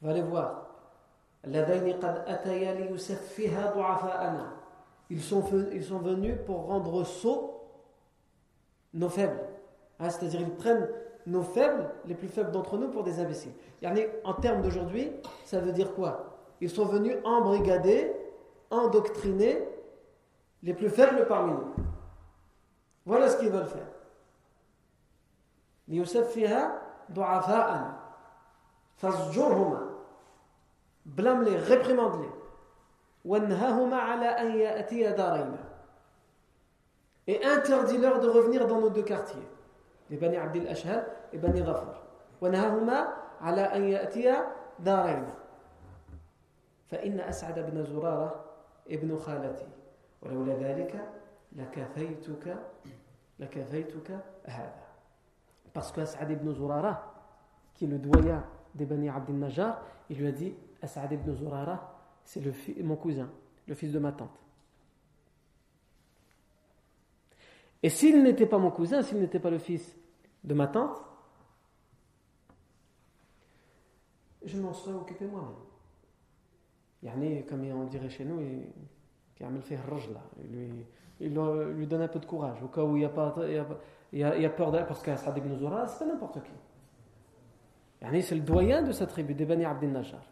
[0.00, 0.66] va les voir
[5.10, 7.68] ils sont, ils sont venus pour rendre sot
[8.94, 9.40] nos faibles.
[9.98, 10.88] Hein, c'est-à-dire ils prennent
[11.26, 13.52] nos faibles, les plus faibles d'entre nous, pour des imbéciles.
[14.24, 15.10] En termes d'aujourd'hui,
[15.44, 16.38] ça veut dire quoi?
[16.60, 18.12] Ils sont venus embrigader,
[18.70, 19.62] endoctriner
[20.62, 21.91] les plus faibles parmi nous.
[23.06, 23.92] ولا اسكيب الفعل.
[25.88, 26.72] ليسفه
[27.12, 27.98] ضعفاءنا
[28.96, 29.92] فازجرهما.
[31.06, 32.30] بلام لي غيبريموند لي
[33.24, 35.58] ونهاهما على أن يأتيا دارينا
[37.26, 39.46] et interdis-leur de revenir dans nos deux quartiers.
[40.10, 42.02] Les Bani Abd al-Ashhal et Bani Ghafar
[42.40, 43.08] ونهاهما
[43.40, 44.46] على أن يأتيا
[44.78, 45.34] دارينا
[46.90, 48.44] فإن أسعد بن زرارة
[48.90, 49.68] ابن خالتي.
[50.22, 51.08] ولولا ذلك
[51.55, 52.57] لكفيتك
[53.39, 54.11] لكفيتك
[54.45, 54.87] هذا
[55.73, 57.13] parce que As'ad ibn Zurara
[57.73, 61.93] qui est le doyen des Bani Abdel Najjar il lui a dit As'ad ibn Zurara
[62.23, 62.41] c'est
[62.83, 63.29] mon cousin
[63.67, 64.39] le fils de ma tante
[67.83, 69.95] Et s'il n'était pas mon cousin, s'il n'était pas le fils
[70.43, 70.97] de ma tante,
[74.43, 75.51] je m'en serais occupé moi-même.
[77.03, 78.63] Yani, comme on dirait chez nous, il,
[79.39, 83.34] lui, il lui donne un peu de courage au cas où il y a, pas,
[84.12, 86.52] il y a, il y a peur d'elle, parce qu'Asad ibn Zura, c'est n'importe qui.
[88.22, 90.22] C'est le doyen de sa tribu, des Bani Abdel Najjar.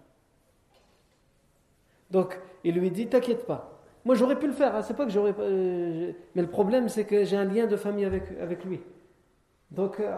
[2.11, 4.83] Donc, il lui dit T'inquiète pas, moi, j'aurais pu le faire, hein.
[4.83, 8.05] c'est pas que j'aurais euh, mais le problème, c'est que j'ai un lien de famille
[8.05, 8.81] avec, avec lui.
[9.71, 10.17] Donc, euh,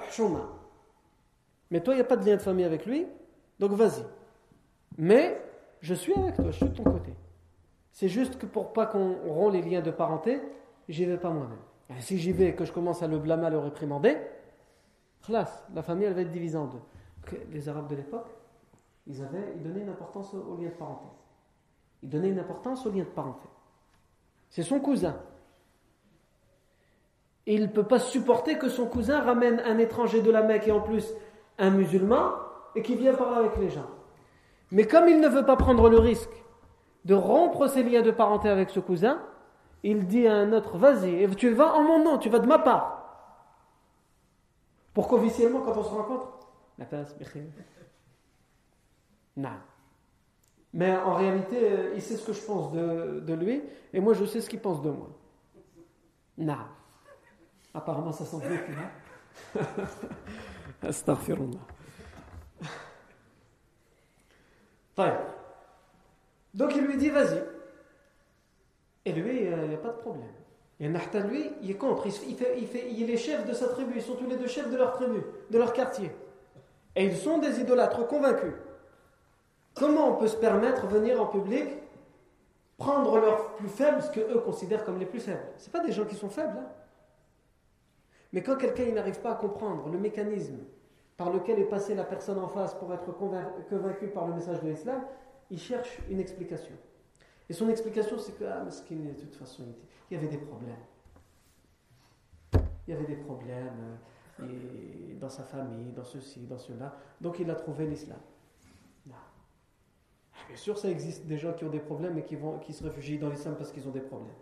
[1.70, 3.06] Mais toi, il n'y a pas de lien de famille avec lui,
[3.58, 4.04] donc vas-y.
[4.98, 5.40] Mais
[5.80, 7.12] je suis avec toi, je suis de ton côté.
[7.92, 10.40] C'est juste que pour pas qu'on rompt les liens de parenté,
[10.88, 12.00] j'y vais pas moi-même.
[12.00, 14.16] Si j'y vais et que je commence à le blâmer, à le réprimander,
[15.22, 17.38] classe, la famille, elle va être divisée en deux.
[17.50, 18.28] Les Arabes de l'époque,
[19.06, 21.06] ils, avaient, ils donnaient une importance aux liens de parenté.
[22.02, 23.48] Ils donnaient une importance aux liens de parenté.
[24.50, 25.16] C'est son cousin.
[27.46, 30.72] Il ne peut pas supporter que son cousin ramène un étranger de la Mecque et
[30.72, 31.12] en plus
[31.58, 32.32] un musulman
[32.74, 33.88] et qui vient parler avec les gens.
[34.70, 36.30] Mais comme il ne veut pas prendre le risque
[37.04, 39.20] de rompre ses liens de parenté avec ce cousin,
[39.82, 42.58] il dit à un autre, vas-y, tu vas en mon nom, tu vas de ma
[42.58, 42.98] part.
[44.94, 46.38] Pour qu'officiellement, quand on se rencontre,
[49.36, 49.50] non.
[50.74, 54.24] Mais en réalité, euh, il sait ce que je pense de, lui, et moi je
[54.24, 55.10] sais ce qu'il pense de moi.
[56.38, 56.56] Non.
[57.74, 58.58] Apparemment, ça s'en plus,
[60.82, 61.58] Astaghfirullah.
[66.54, 67.42] Donc il lui dit, vas-y.
[69.04, 70.30] Et lui, il n'y a pas de problème.
[70.80, 72.06] Et Nahta, lui, il est contre.
[72.06, 73.92] Il, fait, il, fait, il est chef de sa tribu.
[73.96, 76.10] Ils sont tous les deux chefs de leur tribu, de leur quartier.
[76.96, 78.54] Et ils sont des idolâtres convaincus.
[79.74, 81.68] Comment on peut se permettre de venir en public
[82.76, 85.46] prendre leurs plus faibles, ce qu'eux considèrent comme les plus faibles?
[85.56, 86.58] Ce pas des gens qui sont faibles.
[86.58, 86.68] Hein.
[88.32, 90.58] Mais quand quelqu'un n'arrive pas à comprendre le mécanisme
[91.16, 93.12] par lequel est passée la personne en face pour être
[93.68, 95.02] convaincu par le message de l'islam,
[95.50, 96.74] il cherche une explication.
[97.52, 99.64] Et son explication, c'est que, ah, de toute façon,
[100.10, 100.74] il y avait des problèmes.
[102.54, 103.98] Il y avait des problèmes
[104.40, 106.96] euh, dans sa famille, dans ceci, dans cela.
[107.20, 108.16] Donc il a trouvé l'islam.
[109.06, 112.84] Bien sûr, ça existe des gens qui ont des problèmes et qui, vont, qui se
[112.84, 114.32] réfugient dans l'islam parce qu'ils ont des problèmes.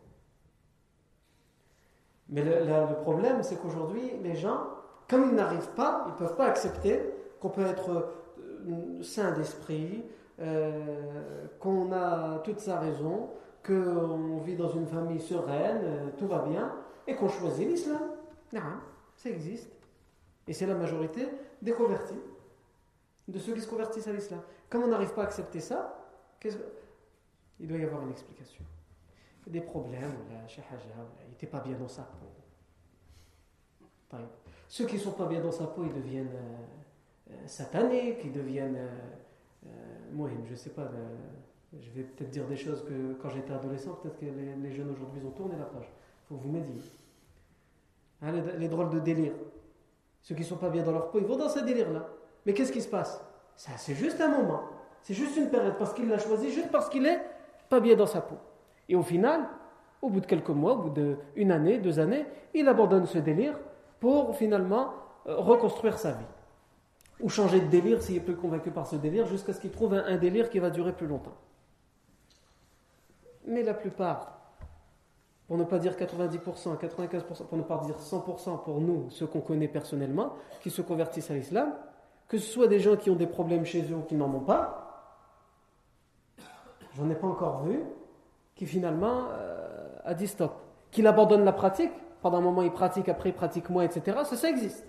[2.29, 4.69] Mais le, problème, c'est qu'aujourd'hui, les gens,
[5.09, 7.01] comme ils n'arrivent pas, ils ne peuvent pas accepter
[7.41, 7.91] qu'on peut être
[8.71, 10.05] euh, saint d'esprit,
[10.41, 13.31] euh, qu'on a toute sa raison,
[13.65, 16.75] qu'on vit dans une famille sereine, euh, tout va bien,
[17.07, 18.01] et qu'on choisit l'islam.
[19.17, 19.71] Ça existe.
[20.49, 21.29] Et c'est la majorité
[21.61, 22.19] des convertis,
[23.29, 24.41] de ceux qui se convertissent à l'islam.
[24.69, 25.97] Comme on n'arrive pas à accepter ça,
[27.61, 28.65] il doit y avoir une explication.
[29.47, 32.27] Il y a des problèmes, il n'était pas bien dans sa peau.
[34.69, 38.33] Ceux qui ne sont pas bien dans sa peau, ils deviennent euh, euh, sataniques, ils
[38.33, 38.79] deviennent.
[39.67, 39.69] Euh,
[40.13, 40.91] moi, je ne sais pas,
[41.73, 45.23] je vais peut-être dire des choses que quand j'étais adolescent, peut-être que les, jeunes aujourd'hui
[45.27, 45.91] ont tourné la page.
[46.29, 46.81] Faut vous m'aidiez.
[48.23, 49.33] Hein, les, drôles de délire.
[50.23, 52.09] Ceux qui sont pas bien dans leur peau, ils vont dans ce délire-là.
[52.45, 53.25] Mais qu'est-ce qui se passe?
[53.57, 54.63] Ça, c'est juste un moment.
[55.03, 57.21] C'est juste une période parce qu'il l'a choisi, juste parce qu'il est
[57.69, 58.37] pas bien dans sa peau.
[58.89, 59.47] Et au final,
[60.03, 60.95] au bout de quelques mois, au bout
[61.35, 63.59] d'une année, deux années, il abandonne ce délire
[64.01, 64.95] pour finalement
[65.27, 66.25] euh, reconstruire sa vie.
[67.23, 69.95] Ou changer de délire s'il est plus convaincu par ce délire, jusqu'à ce qu'il trouve
[69.95, 71.37] un, délire qui va durer plus longtemps.
[73.47, 74.39] Mais la plupart,
[75.47, 79.41] pour ne pas dire 90%, 95%, pour ne pas dire 100% pour nous, ceux qu'on
[79.41, 81.75] connaît personnellement, qui se convertissent à l'islam,
[82.29, 84.41] que ce soit des gens qui ont des problèmes chez eux ou qui n'en ont
[84.41, 84.81] pas,
[86.97, 87.81] j'en ai pas encore vu,
[88.55, 90.53] qui finalement euh, a dit stop,
[90.91, 94.19] qu'il abandonne la pratique, pendant un moment il pratique, après il pratique moins, etc.
[94.25, 94.87] Ça, ça existe.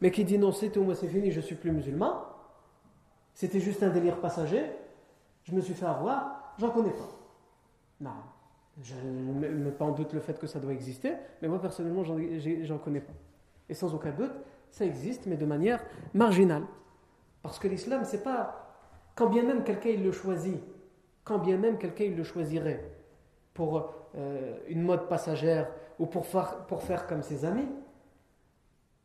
[0.00, 2.22] Mais qui dit non, c'est tout, moi c'est fini, je suis plus musulman,
[3.34, 4.64] c'était juste un délire passager,
[5.44, 7.08] je me suis fait avoir, j'en connais pas.
[8.00, 8.10] Non,
[8.82, 12.04] je ne mets pas en doute le fait que ça doit exister, mais moi personnellement,
[12.04, 13.12] j'en connais pas.
[13.68, 14.32] Et sans aucun doute,
[14.70, 15.82] ça existe, mais de manière
[16.14, 16.64] marginale.
[17.42, 18.64] Parce que l'islam, c'est pas.
[19.14, 20.60] Quand bien même quelqu'un il le choisit,
[21.24, 22.88] quand bien même quelqu'un il le choisirait
[23.52, 27.68] pour euh, une mode passagère ou pour faire, pour faire comme ses amis,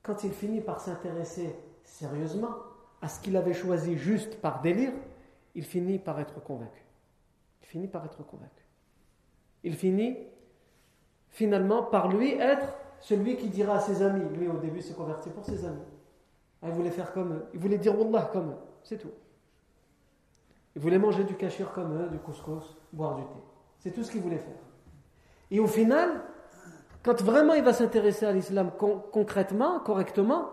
[0.03, 2.53] quand il finit par s'intéresser sérieusement
[3.01, 4.91] à ce qu'il avait choisi juste par délire,
[5.55, 6.83] il finit par être convaincu.
[7.61, 8.65] Il finit par être convaincu.
[9.63, 10.17] Il finit
[11.29, 15.29] finalement par lui être celui qui dira à ses amis, lui au début s'est converti
[15.29, 15.81] pour ses amis.
[16.61, 19.11] Ah, il voulait faire comme eux, il voulait dire Wallah comme eux, c'est tout.
[20.75, 23.39] Il voulait manger du kashir comme eux, du couscous, boire du thé.
[23.79, 24.55] C'est tout ce qu'il voulait faire.
[25.51, 26.21] Et au final,
[27.03, 28.71] quand vraiment il va s'intéresser à l'islam
[29.11, 30.51] concrètement, correctement,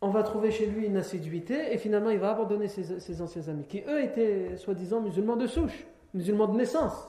[0.00, 3.64] on va trouver chez lui une assiduité et finalement il va abandonner ses, anciens amis,
[3.66, 7.08] qui eux étaient soi-disant musulmans de souche, musulmans de naissance.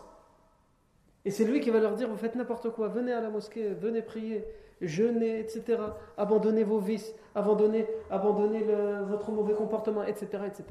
[1.24, 3.74] Et c'est lui qui va leur dire, vous faites n'importe quoi, venez à la mosquée,
[3.74, 4.46] venez prier,
[4.82, 5.80] jeûnez, etc.
[6.18, 8.64] Abandonnez vos vices, abandonnez, abandonnez
[9.04, 10.44] votre mauvais comportement, etc.
[10.48, 10.64] etc.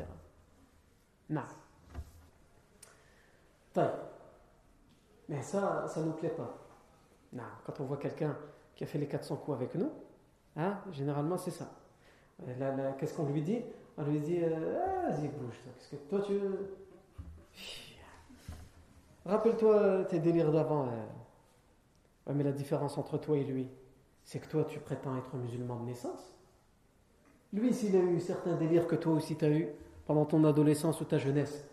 [1.31, 1.43] Non.
[5.29, 6.66] Mais ça, ça ne nous plaît pas.
[7.65, 8.37] Quand on voit quelqu'un
[8.75, 9.91] qui a fait les 400 coups avec nous,
[10.57, 11.71] hein, généralement c'est ça.
[12.47, 13.63] Euh, qu'est-ce qu'on lui dit?
[13.97, 15.61] On lui dit euh, ah, Vas-y, bouge.
[15.65, 16.39] Qu'est-ce que toi tu
[19.25, 20.87] Rappelle-toi tes délires d'avant.
[20.87, 22.33] Euh.
[22.35, 23.69] mais la différence entre toi et lui,
[24.25, 26.33] c'est que toi tu prétends être musulman de naissance.
[27.53, 29.69] Lui, s'il a eu certains délires que toi aussi tu as eu
[30.07, 31.65] pendant ton adolescence ou ta jeunesse,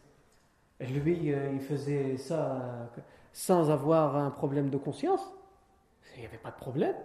[0.80, 2.90] lui, il faisait ça
[3.34, 5.34] sans avoir un problème de conscience.
[6.16, 6.96] Il n'y avait pas de problème.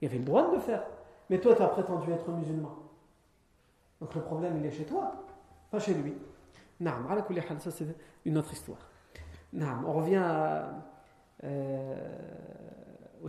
[0.00, 0.82] Il avait le droit de le faire.
[1.28, 2.76] Mais toi, tu as prétendu être musulman.
[4.00, 5.12] Donc le problème, il est chez toi,
[5.70, 6.16] pas chez lui.
[6.80, 7.06] Naam,
[7.58, 7.86] ça c'est
[8.24, 8.78] une autre histoire.
[9.52, 10.70] Naam, on revient à
[11.44, 11.96] euh,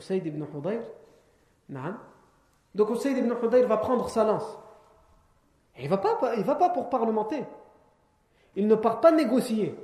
[0.09, 0.81] ibn Hudayr.
[1.69, 1.97] Naam.
[2.73, 4.57] Donc Usaid ibn Hudayr va prendre sa lance.
[5.77, 7.43] il ne va, va pas pour parlementer.
[8.55, 9.77] Il ne part pas négocier.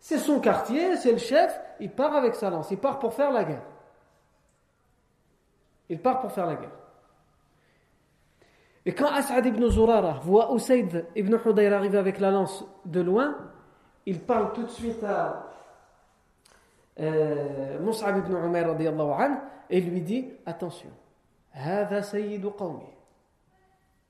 [0.00, 3.30] C'est son quartier, c'est le chef, il part avec sa lance, il part pour faire
[3.30, 3.62] la guerre.
[5.92, 6.70] Il part pour faire la guerre.
[8.86, 13.36] Et quand As'ad ibn Zurara voit Usaid ibn Hudayr arriver avec la lance de loin,
[14.06, 15.50] il parle tout de suite à
[16.98, 19.28] euh, Mus'ab ibn Umar
[19.68, 20.88] et lui dit Attention,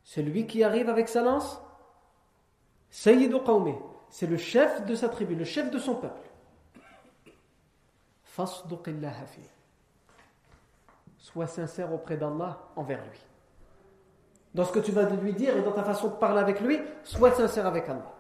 [0.04, 1.60] celui qui arrive avec sa lance,
[2.90, 3.74] Sayyidu Qawmi,
[4.08, 6.30] c'est le chef de sa tribu, le chef de son peuple.
[11.22, 13.20] Sois sincère auprès d'Allah envers lui.
[14.54, 16.80] Dans ce que tu vas lui dire et dans ta façon de parler avec lui,
[17.04, 18.12] sois sincère avec Allah.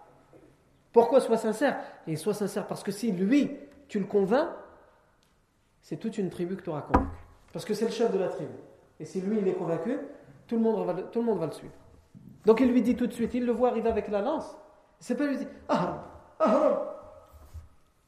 [0.92, 1.80] Pourquoi sois sincère?
[2.06, 4.48] Et sois sincère parce que si lui, tu le convaincs,
[5.80, 7.18] c'est toute une tribu que tu auras convaincu.
[7.52, 8.54] Parce que c'est le chef de la tribu.
[9.00, 9.98] Et si lui, il est convaincu,
[10.46, 11.74] tout le monde va, tout le, monde va le suivre.
[12.46, 14.56] Donc il lui dit tout de suite, il le voit arriver avec la lance.
[15.00, 16.04] C'est pas lui dire ah,
[16.38, 16.82] ah, ah,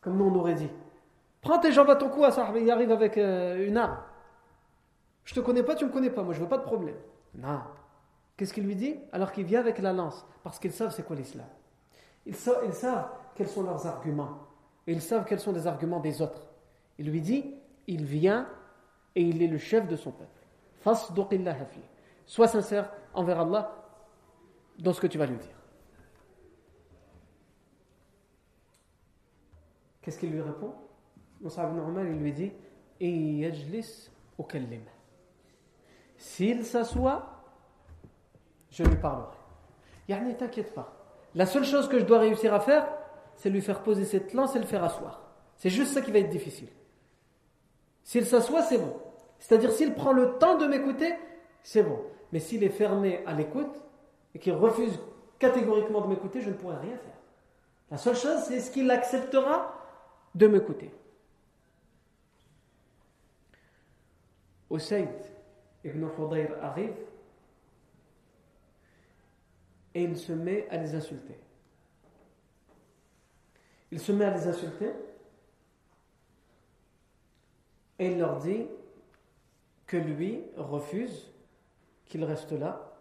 [0.00, 0.70] comme nous on aurait dit.
[1.42, 3.96] Prends tes jambes à ton cou, ça, il arrive avec euh, une arme.
[5.24, 6.96] Je te connais pas, tu me connais pas, moi je veux pas de problème.
[7.34, 7.60] Non.
[8.36, 8.96] Qu'est-ce qu'il lui dit?
[9.12, 11.46] Alors qu'il vient avec la lance, parce qu'ils savent c'est quoi l'islam.
[12.26, 14.40] Ils, ils savent quels sont leurs arguments.
[14.86, 16.46] Et ils savent quels sont les arguments des autres.
[16.98, 17.54] Il lui dit,
[17.86, 18.48] il vient
[19.14, 20.30] et il est le chef de son peuple.
[22.26, 23.84] Sois sincère envers Allah
[24.78, 25.56] dans ce que tu vas lui dire.
[30.02, 30.74] Qu'est-ce qu'il lui répond?
[31.40, 32.52] Moussa ibn Omar, il lui dit
[36.24, 37.44] S'il s'assoit,
[38.70, 39.36] je lui parlerai.
[40.08, 40.90] ne t'inquiète pas.
[41.34, 42.88] La seule chose que je dois réussir à faire,
[43.36, 45.20] c'est lui faire poser cette lance et le faire asseoir.
[45.58, 46.70] C'est juste ça qui va être difficile.
[48.04, 48.96] S'il s'assoit, c'est bon.
[49.38, 51.14] C'est-à-dire, s'il prend le temps de m'écouter,
[51.62, 52.00] c'est bon.
[52.32, 53.82] Mais s'il est fermé à l'écoute
[54.34, 54.98] et qu'il refuse
[55.38, 57.18] catégoriquement de m'écouter, je ne pourrai rien faire.
[57.90, 59.74] La seule chose, c'est ce qu'il acceptera
[60.34, 60.90] de m'écouter.
[65.84, 66.94] Ibn Khudayr arrive
[69.94, 71.38] et il se met à les insulter.
[73.92, 74.90] Il se met à les insulter
[77.98, 78.66] et il leur dit
[79.86, 81.30] que lui refuse
[82.06, 82.96] qu'il reste là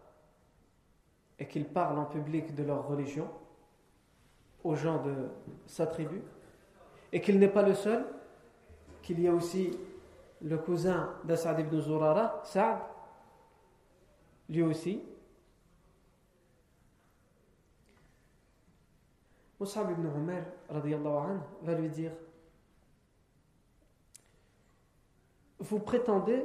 [1.38, 3.28] et qu'il parle en public de leur religion
[4.62, 5.14] aux gens de
[5.66, 6.22] sa tribu
[7.12, 8.04] et qu'il n'est pas le seul,
[9.02, 9.76] qu'il y a aussi
[10.40, 12.78] le cousin d'Asad ibn Zurara, Saad,
[14.48, 15.02] lui aussi.
[19.58, 22.12] Mus'ab ibn Umar anhu, va lui dire
[25.58, 26.44] Vous prétendez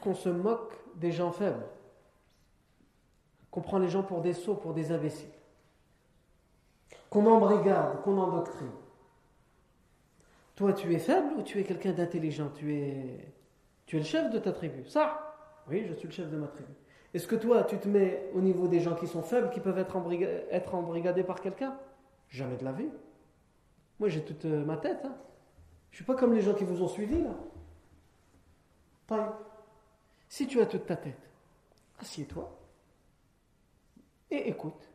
[0.00, 1.66] qu'on se moque des gens faibles,
[3.50, 5.28] qu'on prend les gens pour des sots, pour des imbéciles,
[7.10, 8.70] qu'on embrigade, qu'on endoctrine.
[10.60, 12.50] Toi, tu es faible ou tu es quelqu'un d'intelligent?
[12.54, 13.32] Tu es,
[13.86, 14.84] tu es le chef de ta tribu.
[14.84, 15.34] Ça
[15.70, 16.68] Oui, je suis le chef de ma tribu.
[17.14, 19.78] Est-ce que toi, tu te mets au niveau des gens qui sont faibles, qui peuvent
[19.78, 21.78] être, embrigadés par quelqu'un?
[22.28, 22.90] Jamais de la vie.
[23.98, 25.00] Moi, j'ai toute euh, ma tête.
[25.02, 25.16] Hein.
[25.92, 27.34] Je ne suis pas comme les gens qui vous ont suivi, là.
[30.28, 31.30] Si tu as toute ta tête,
[32.00, 32.54] assieds-toi
[34.30, 34.90] et écoute.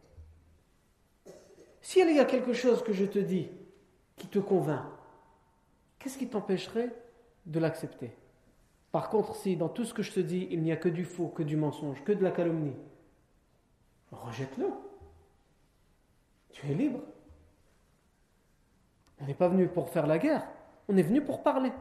[1.81, 3.49] S'il y a quelque chose que je te dis
[4.15, 4.94] qui te convainc,
[6.05, 6.93] qu'est-ce qui t'empêcherait
[7.47, 8.15] de l'accepter?
[8.91, 11.03] Par contre, si dans tout ce que je te dis, il n'y a que du
[11.03, 12.75] faux, que du mensonge, que de la calomnie,
[14.11, 14.67] rejette-le.
[16.51, 16.99] Tu es libre.
[19.19, 20.47] On n'est pas venu pour faire la guerre,
[20.89, 21.71] on est venu pour parler.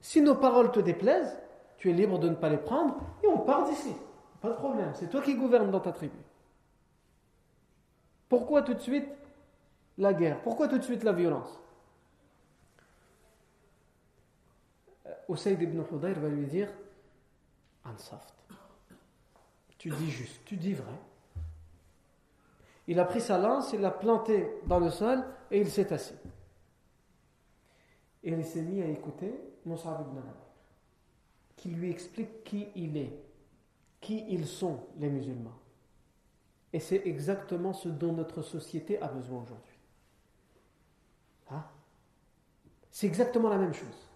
[0.00, 1.36] Si nos paroles te déplaisent,
[1.78, 3.92] tu es libre de ne pas les prendre et on part d'ici.
[4.40, 6.18] Pas de problème, c'est toi qui gouvernes dans ta tribu.
[8.28, 9.08] Pourquoi tout de suite
[9.96, 10.40] la guerre?
[10.42, 11.58] Pourquoi tout de suite la violence?
[15.30, 16.68] Euh, ibn Hudayr va lui dire
[17.84, 18.34] Ansaft.
[19.76, 20.98] Tu dis juste, tu dis vrai.
[22.86, 26.16] Il a pris sa lance, il l'a plantée dans le sol et il s'est assis.
[28.24, 30.20] Et il s'est mis à écouter Moussa ibn
[31.56, 33.12] qui lui explique qui il est,
[34.00, 35.58] qui ils sont, les musulmans.
[36.72, 39.78] Et c'est exactement ce dont notre société a besoin aujourd'hui.
[41.50, 41.64] Hein?
[42.90, 44.07] C'est exactement la même chose.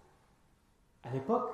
[1.05, 1.51] À l'époque,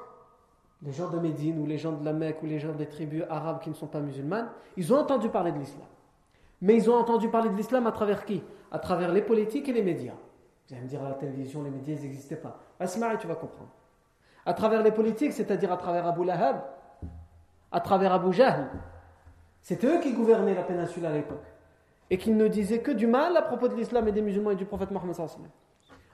[0.82, 3.24] les gens de Médine ou les gens de la Mecque ou les gens des tribus
[3.28, 5.86] arabes qui ne sont pas musulmanes, ils ont entendu parler de l'islam.
[6.60, 8.42] Mais ils ont entendu parler de l'islam à travers qui?
[8.70, 10.14] À travers les politiques et les médias.
[10.68, 12.58] Vous allez me dire à la télévision, les médias, n'existaient pas.
[12.78, 13.70] Asma, tu vas comprendre
[14.48, 16.62] à travers les politiques, c'est-à-dire à travers Abu Lahab,
[17.70, 18.70] à travers Abu Jahl.
[19.60, 21.44] C'était eux qui gouvernaient la péninsule à l'époque.
[22.08, 24.56] Et qui ne disaient que du mal à propos de l'islam et des musulmans et
[24.56, 25.14] du prophète Mohammed.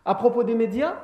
[0.05, 0.97] À propos des médias,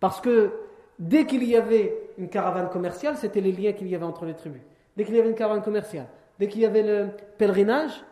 [0.00, 0.52] parce que
[0.98, 4.34] dès qu'il y avait une caravane commerciale, c'était les liens qu'il y avait entre les
[4.34, 4.62] tribus.
[4.96, 8.04] Dès qu'il y avait une caravane commerciale, dès qu'il y avait le pèlerinage,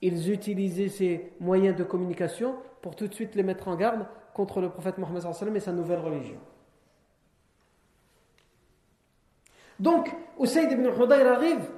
[0.00, 4.60] ils utilisaient ces moyens de communication pour tout de suite les mettre en garde contre
[4.60, 5.22] le prophète Mohammed
[5.54, 6.38] et sa nouvelle religion.
[9.80, 11.70] Donc, Usaid ibn Hudayr arrive,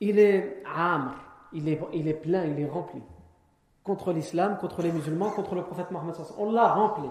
[0.00, 1.14] il est amr,
[1.52, 3.02] il est, il est plein, il est rempli.
[3.82, 7.08] Contre l'islam, contre les musulmans, contre le prophète Mohammed On l'a rempli.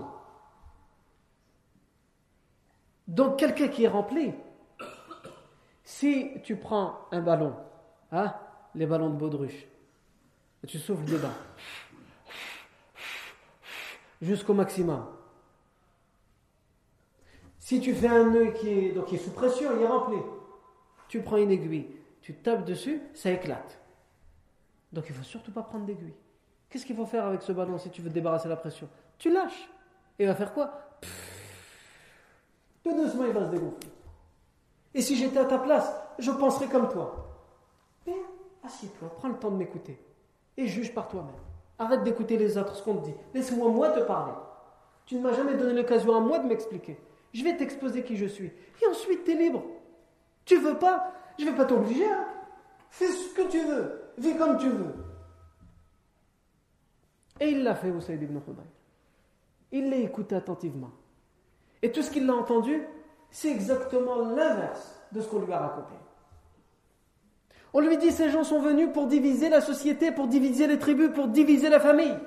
[3.08, 4.34] Donc, quelqu'un qui est rempli,
[5.84, 7.56] si tu prends un ballon,
[8.12, 8.34] hein,
[8.74, 9.68] les ballons de baudruche,
[10.64, 11.34] et tu souffles dedans,
[14.22, 15.06] jusqu'au maximum.
[17.60, 20.18] Si tu fais un nœud qui est, donc qui est sous pression, il est rempli.
[21.08, 21.88] Tu prends une aiguille,
[22.22, 23.80] tu tapes dessus, ça éclate.
[24.92, 26.14] Donc il ne faut surtout pas prendre d'aiguille.
[26.70, 28.90] Qu'est-ce qu'il faut faire avec ce ballon si tu veux débarrasser la pression?
[29.18, 29.70] Tu lâches.
[30.18, 31.00] Et il va faire quoi?
[32.86, 33.90] Tout doucement, il va se dégonfler.
[34.94, 37.16] Et si j'étais à ta place, je penserais comme toi.
[38.06, 38.14] Mais
[38.64, 40.00] assieds-toi, prends le temps de m'écouter.
[40.56, 41.34] Et juge par toi-même.
[41.80, 43.14] Arrête d'écouter les autres, ce qu'on te dit.
[43.34, 44.34] Laisse-moi moi te parler.
[45.08, 47.00] Tu ne m'as jamais donné l'occasion à moi de m'expliquer.
[47.34, 48.52] Je vais t'exposer qui je suis.
[48.84, 49.64] Et ensuite, tu es libre.
[50.46, 52.06] Tu veux pas Je vais pas t'obliger.
[52.06, 52.28] Hein.
[52.92, 54.12] Fais ce que tu veux.
[54.20, 54.94] Vis comme tu veux.
[57.40, 58.64] Et il l'a fait, Saïd ibn Khudayr.
[59.72, 60.92] Il l'a écouté attentivement.
[61.82, 62.82] Et tout ce qu'il a entendu,
[63.30, 65.94] c'est exactement l'inverse de ce qu'on lui a raconté.
[67.74, 71.10] On lui dit ces gens sont venus pour diviser la société, pour diviser les tribus,
[71.14, 72.18] pour diviser la famille.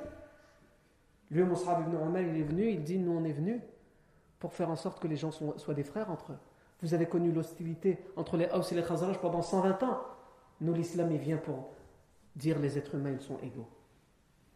[1.30, 3.60] Lui, Mus'ab ibn Umar, il est venu, il dit nous on est venus
[4.38, 6.38] pour faire en sorte que les gens soient des frères entre eux.
[6.82, 10.00] Vous avez connu l'hostilité entre les Haus et les Khazraj pendant 120 ans.
[10.60, 11.70] Nous, l'islam, il vient pour
[12.36, 13.68] dire les êtres humains, ils sont égaux.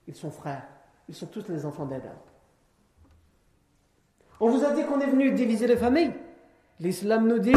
[0.07, 0.67] Ils sont frères.
[1.09, 2.15] Ils sont tous les enfants d'Adam.
[4.43, 6.13] On vous a dit qu'on est venu diviser les familles.
[6.81, 7.55] L'islam nous dit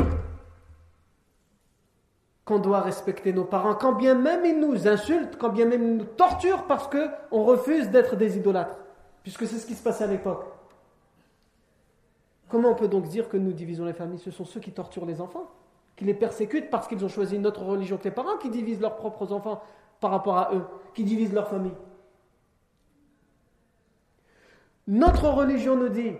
[2.45, 5.97] qu'on doit respecter nos parents, quand bien même ils nous insultent, quand bien même ils
[5.97, 8.77] nous torturent parce qu'on refuse d'être des idolâtres,
[9.23, 10.45] puisque c'est ce qui se passait à l'époque.
[12.49, 14.19] Comment on peut donc dire que nous divisons les familles?
[14.19, 15.49] Ce sont ceux qui torturent les enfants,
[15.95, 18.79] qui les persécutent parce qu'ils ont choisi une autre religion que les parents, qui divisent
[18.81, 19.63] leurs propres enfants
[19.99, 20.61] par rapport à eux,
[20.93, 21.73] qui divisent leur famille.
[24.87, 26.11] Notre religion nous dit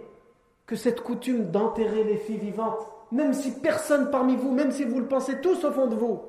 [0.66, 5.00] que cette coutume d'enterrer les filles vivantes, même si personne parmi vous, même si vous
[5.00, 6.24] le pensez tous au fond de vous,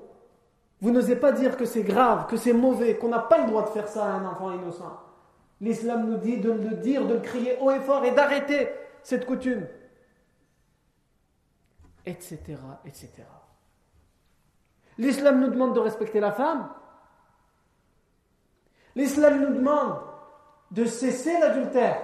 [0.80, 3.64] vous n'osez pas dire que c'est grave, que c'est mauvais, qu'on n'a pas le droit
[3.64, 5.01] de faire ça à un enfant innocent.
[5.61, 8.68] L'islam nous dit de le dire, de le crier haut et fort et d'arrêter
[9.03, 9.66] cette coutume.
[12.05, 12.39] Etc.
[12.84, 13.11] etc.
[14.99, 16.68] L'islam nous demande de respecter la femme.
[18.95, 19.99] L'islam nous demande
[20.70, 22.03] de cesser l'adultère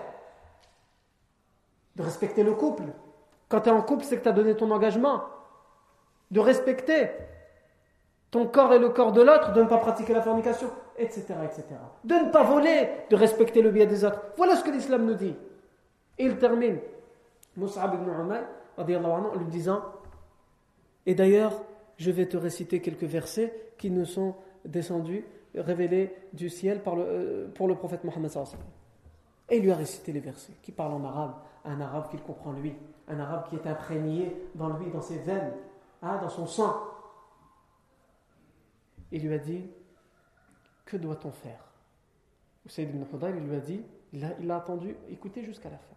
[1.97, 2.84] de respecter le couple.
[3.49, 5.22] Quand tu es en couple, c'est que tu as donné ton engagement.
[6.30, 7.11] De respecter
[8.30, 11.64] ton corps et le corps de l'autre, de ne pas pratiquer la fornication, etc., etc.
[12.05, 14.22] De ne pas voler, de respecter le bien des autres.
[14.36, 15.34] Voilà ce que l'islam nous dit.
[16.18, 16.78] Et il termine,
[17.57, 18.43] Mus'ab ibn Umar,
[18.78, 19.82] en lui disant
[21.05, 21.62] Et d'ailleurs,
[21.99, 24.34] je vais te réciter quelques versets qui nous sont
[24.64, 28.30] descendus, révélés du ciel par euh, pour le prophète Mohammed.
[29.51, 31.34] Et il lui a récité les versets qui parlent en arabe
[31.64, 32.74] un arabe qu'il comprend lui,
[33.08, 35.52] un arabe qui est imprégné dans lui, dans ses veines,
[36.02, 36.76] hein, dans son sang.
[39.10, 39.70] Il lui a dit
[40.84, 41.64] Que doit-on faire?
[42.66, 43.04] Sayyid ibn
[43.36, 45.96] il lui a dit il a, il a attendu, écoutez jusqu'à la fin.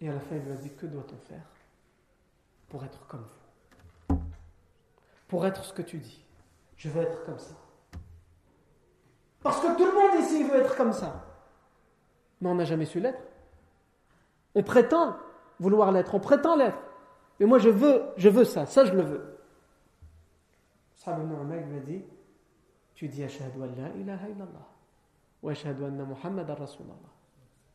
[0.00, 1.46] Et à la fin, il lui a dit Que doit-on faire
[2.68, 3.24] pour être comme
[4.08, 4.18] vous?
[5.28, 6.24] Pour être ce que tu dis.
[6.76, 7.54] Je veux être comme ça.
[9.42, 11.25] Parce que tout le monde ici veut être comme ça
[12.40, 13.22] mais on n'a jamais su l'être.
[14.54, 15.16] On prétend
[15.58, 16.78] vouloir l'être, on prétend l'être.
[17.40, 19.38] Mais moi je veux, je veux ça, ça je le veux.
[20.94, 22.04] Sahab ibn lui a dit
[22.94, 24.68] Tu dis Ashhadu an la ilaha illallah,
[25.42, 26.94] wa ashhadu anna Muhammadan Rasulullah,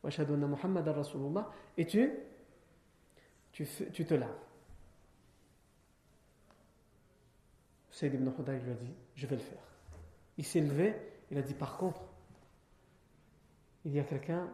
[0.02, 2.12] wa ashhadu anna Muhammadan Rasulullah, et tu,
[3.52, 4.30] tu, tu te laves.
[7.90, 9.62] Sayyid ibn Khuday lui a dit Je vais le faire.
[10.38, 10.94] Il s'est levé,
[11.30, 12.00] il a dit Par contre,
[13.84, 14.48] il y a quelqu'un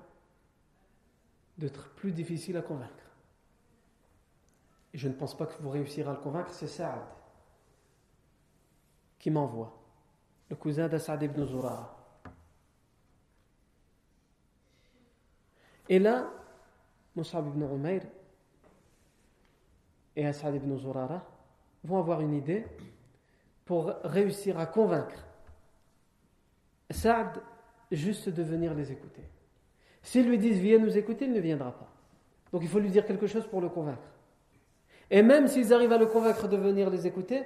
[1.59, 2.93] d'être plus difficile à convaincre.
[4.95, 7.03] Et je ne pense pas que vous réussirez à le convaincre, c'est Saad
[9.18, 9.76] qui m'envoie,
[10.49, 11.97] le cousin d'Asad ibn Zurara.
[15.89, 16.31] Et là,
[17.16, 18.03] Mus'ab ibn Umayr
[20.14, 21.24] et Asad ibn Zurara
[21.83, 22.64] vont avoir une idée
[23.64, 25.24] pour réussir à convaincre
[26.91, 27.43] Saad
[27.91, 29.22] juste de venir les écouter.
[30.03, 31.93] S'ils lui disent viens nous écouter, il ne viendra pas.
[32.53, 34.09] Donc il faut lui dire quelque chose pour le convaincre.
[35.11, 37.43] Et même s'ils arrivent à le convaincre de venir les écouter,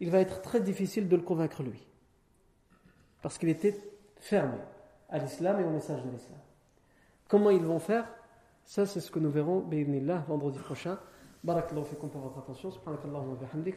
[0.00, 1.86] il va être très difficile de le convaincre lui.
[3.22, 3.76] Parce qu'il était
[4.16, 4.58] fermé
[5.08, 6.38] à l'islam et au message de l'islam.
[7.28, 8.06] Comment ils vont faire?
[8.64, 9.60] Ça, c'est ce que nous verrons,
[10.28, 10.98] vendredi prochain.
[11.42, 12.70] Barakallahu fikum pour votre attention.
[12.70, 13.76] Subhanakallahu wa bihamdik.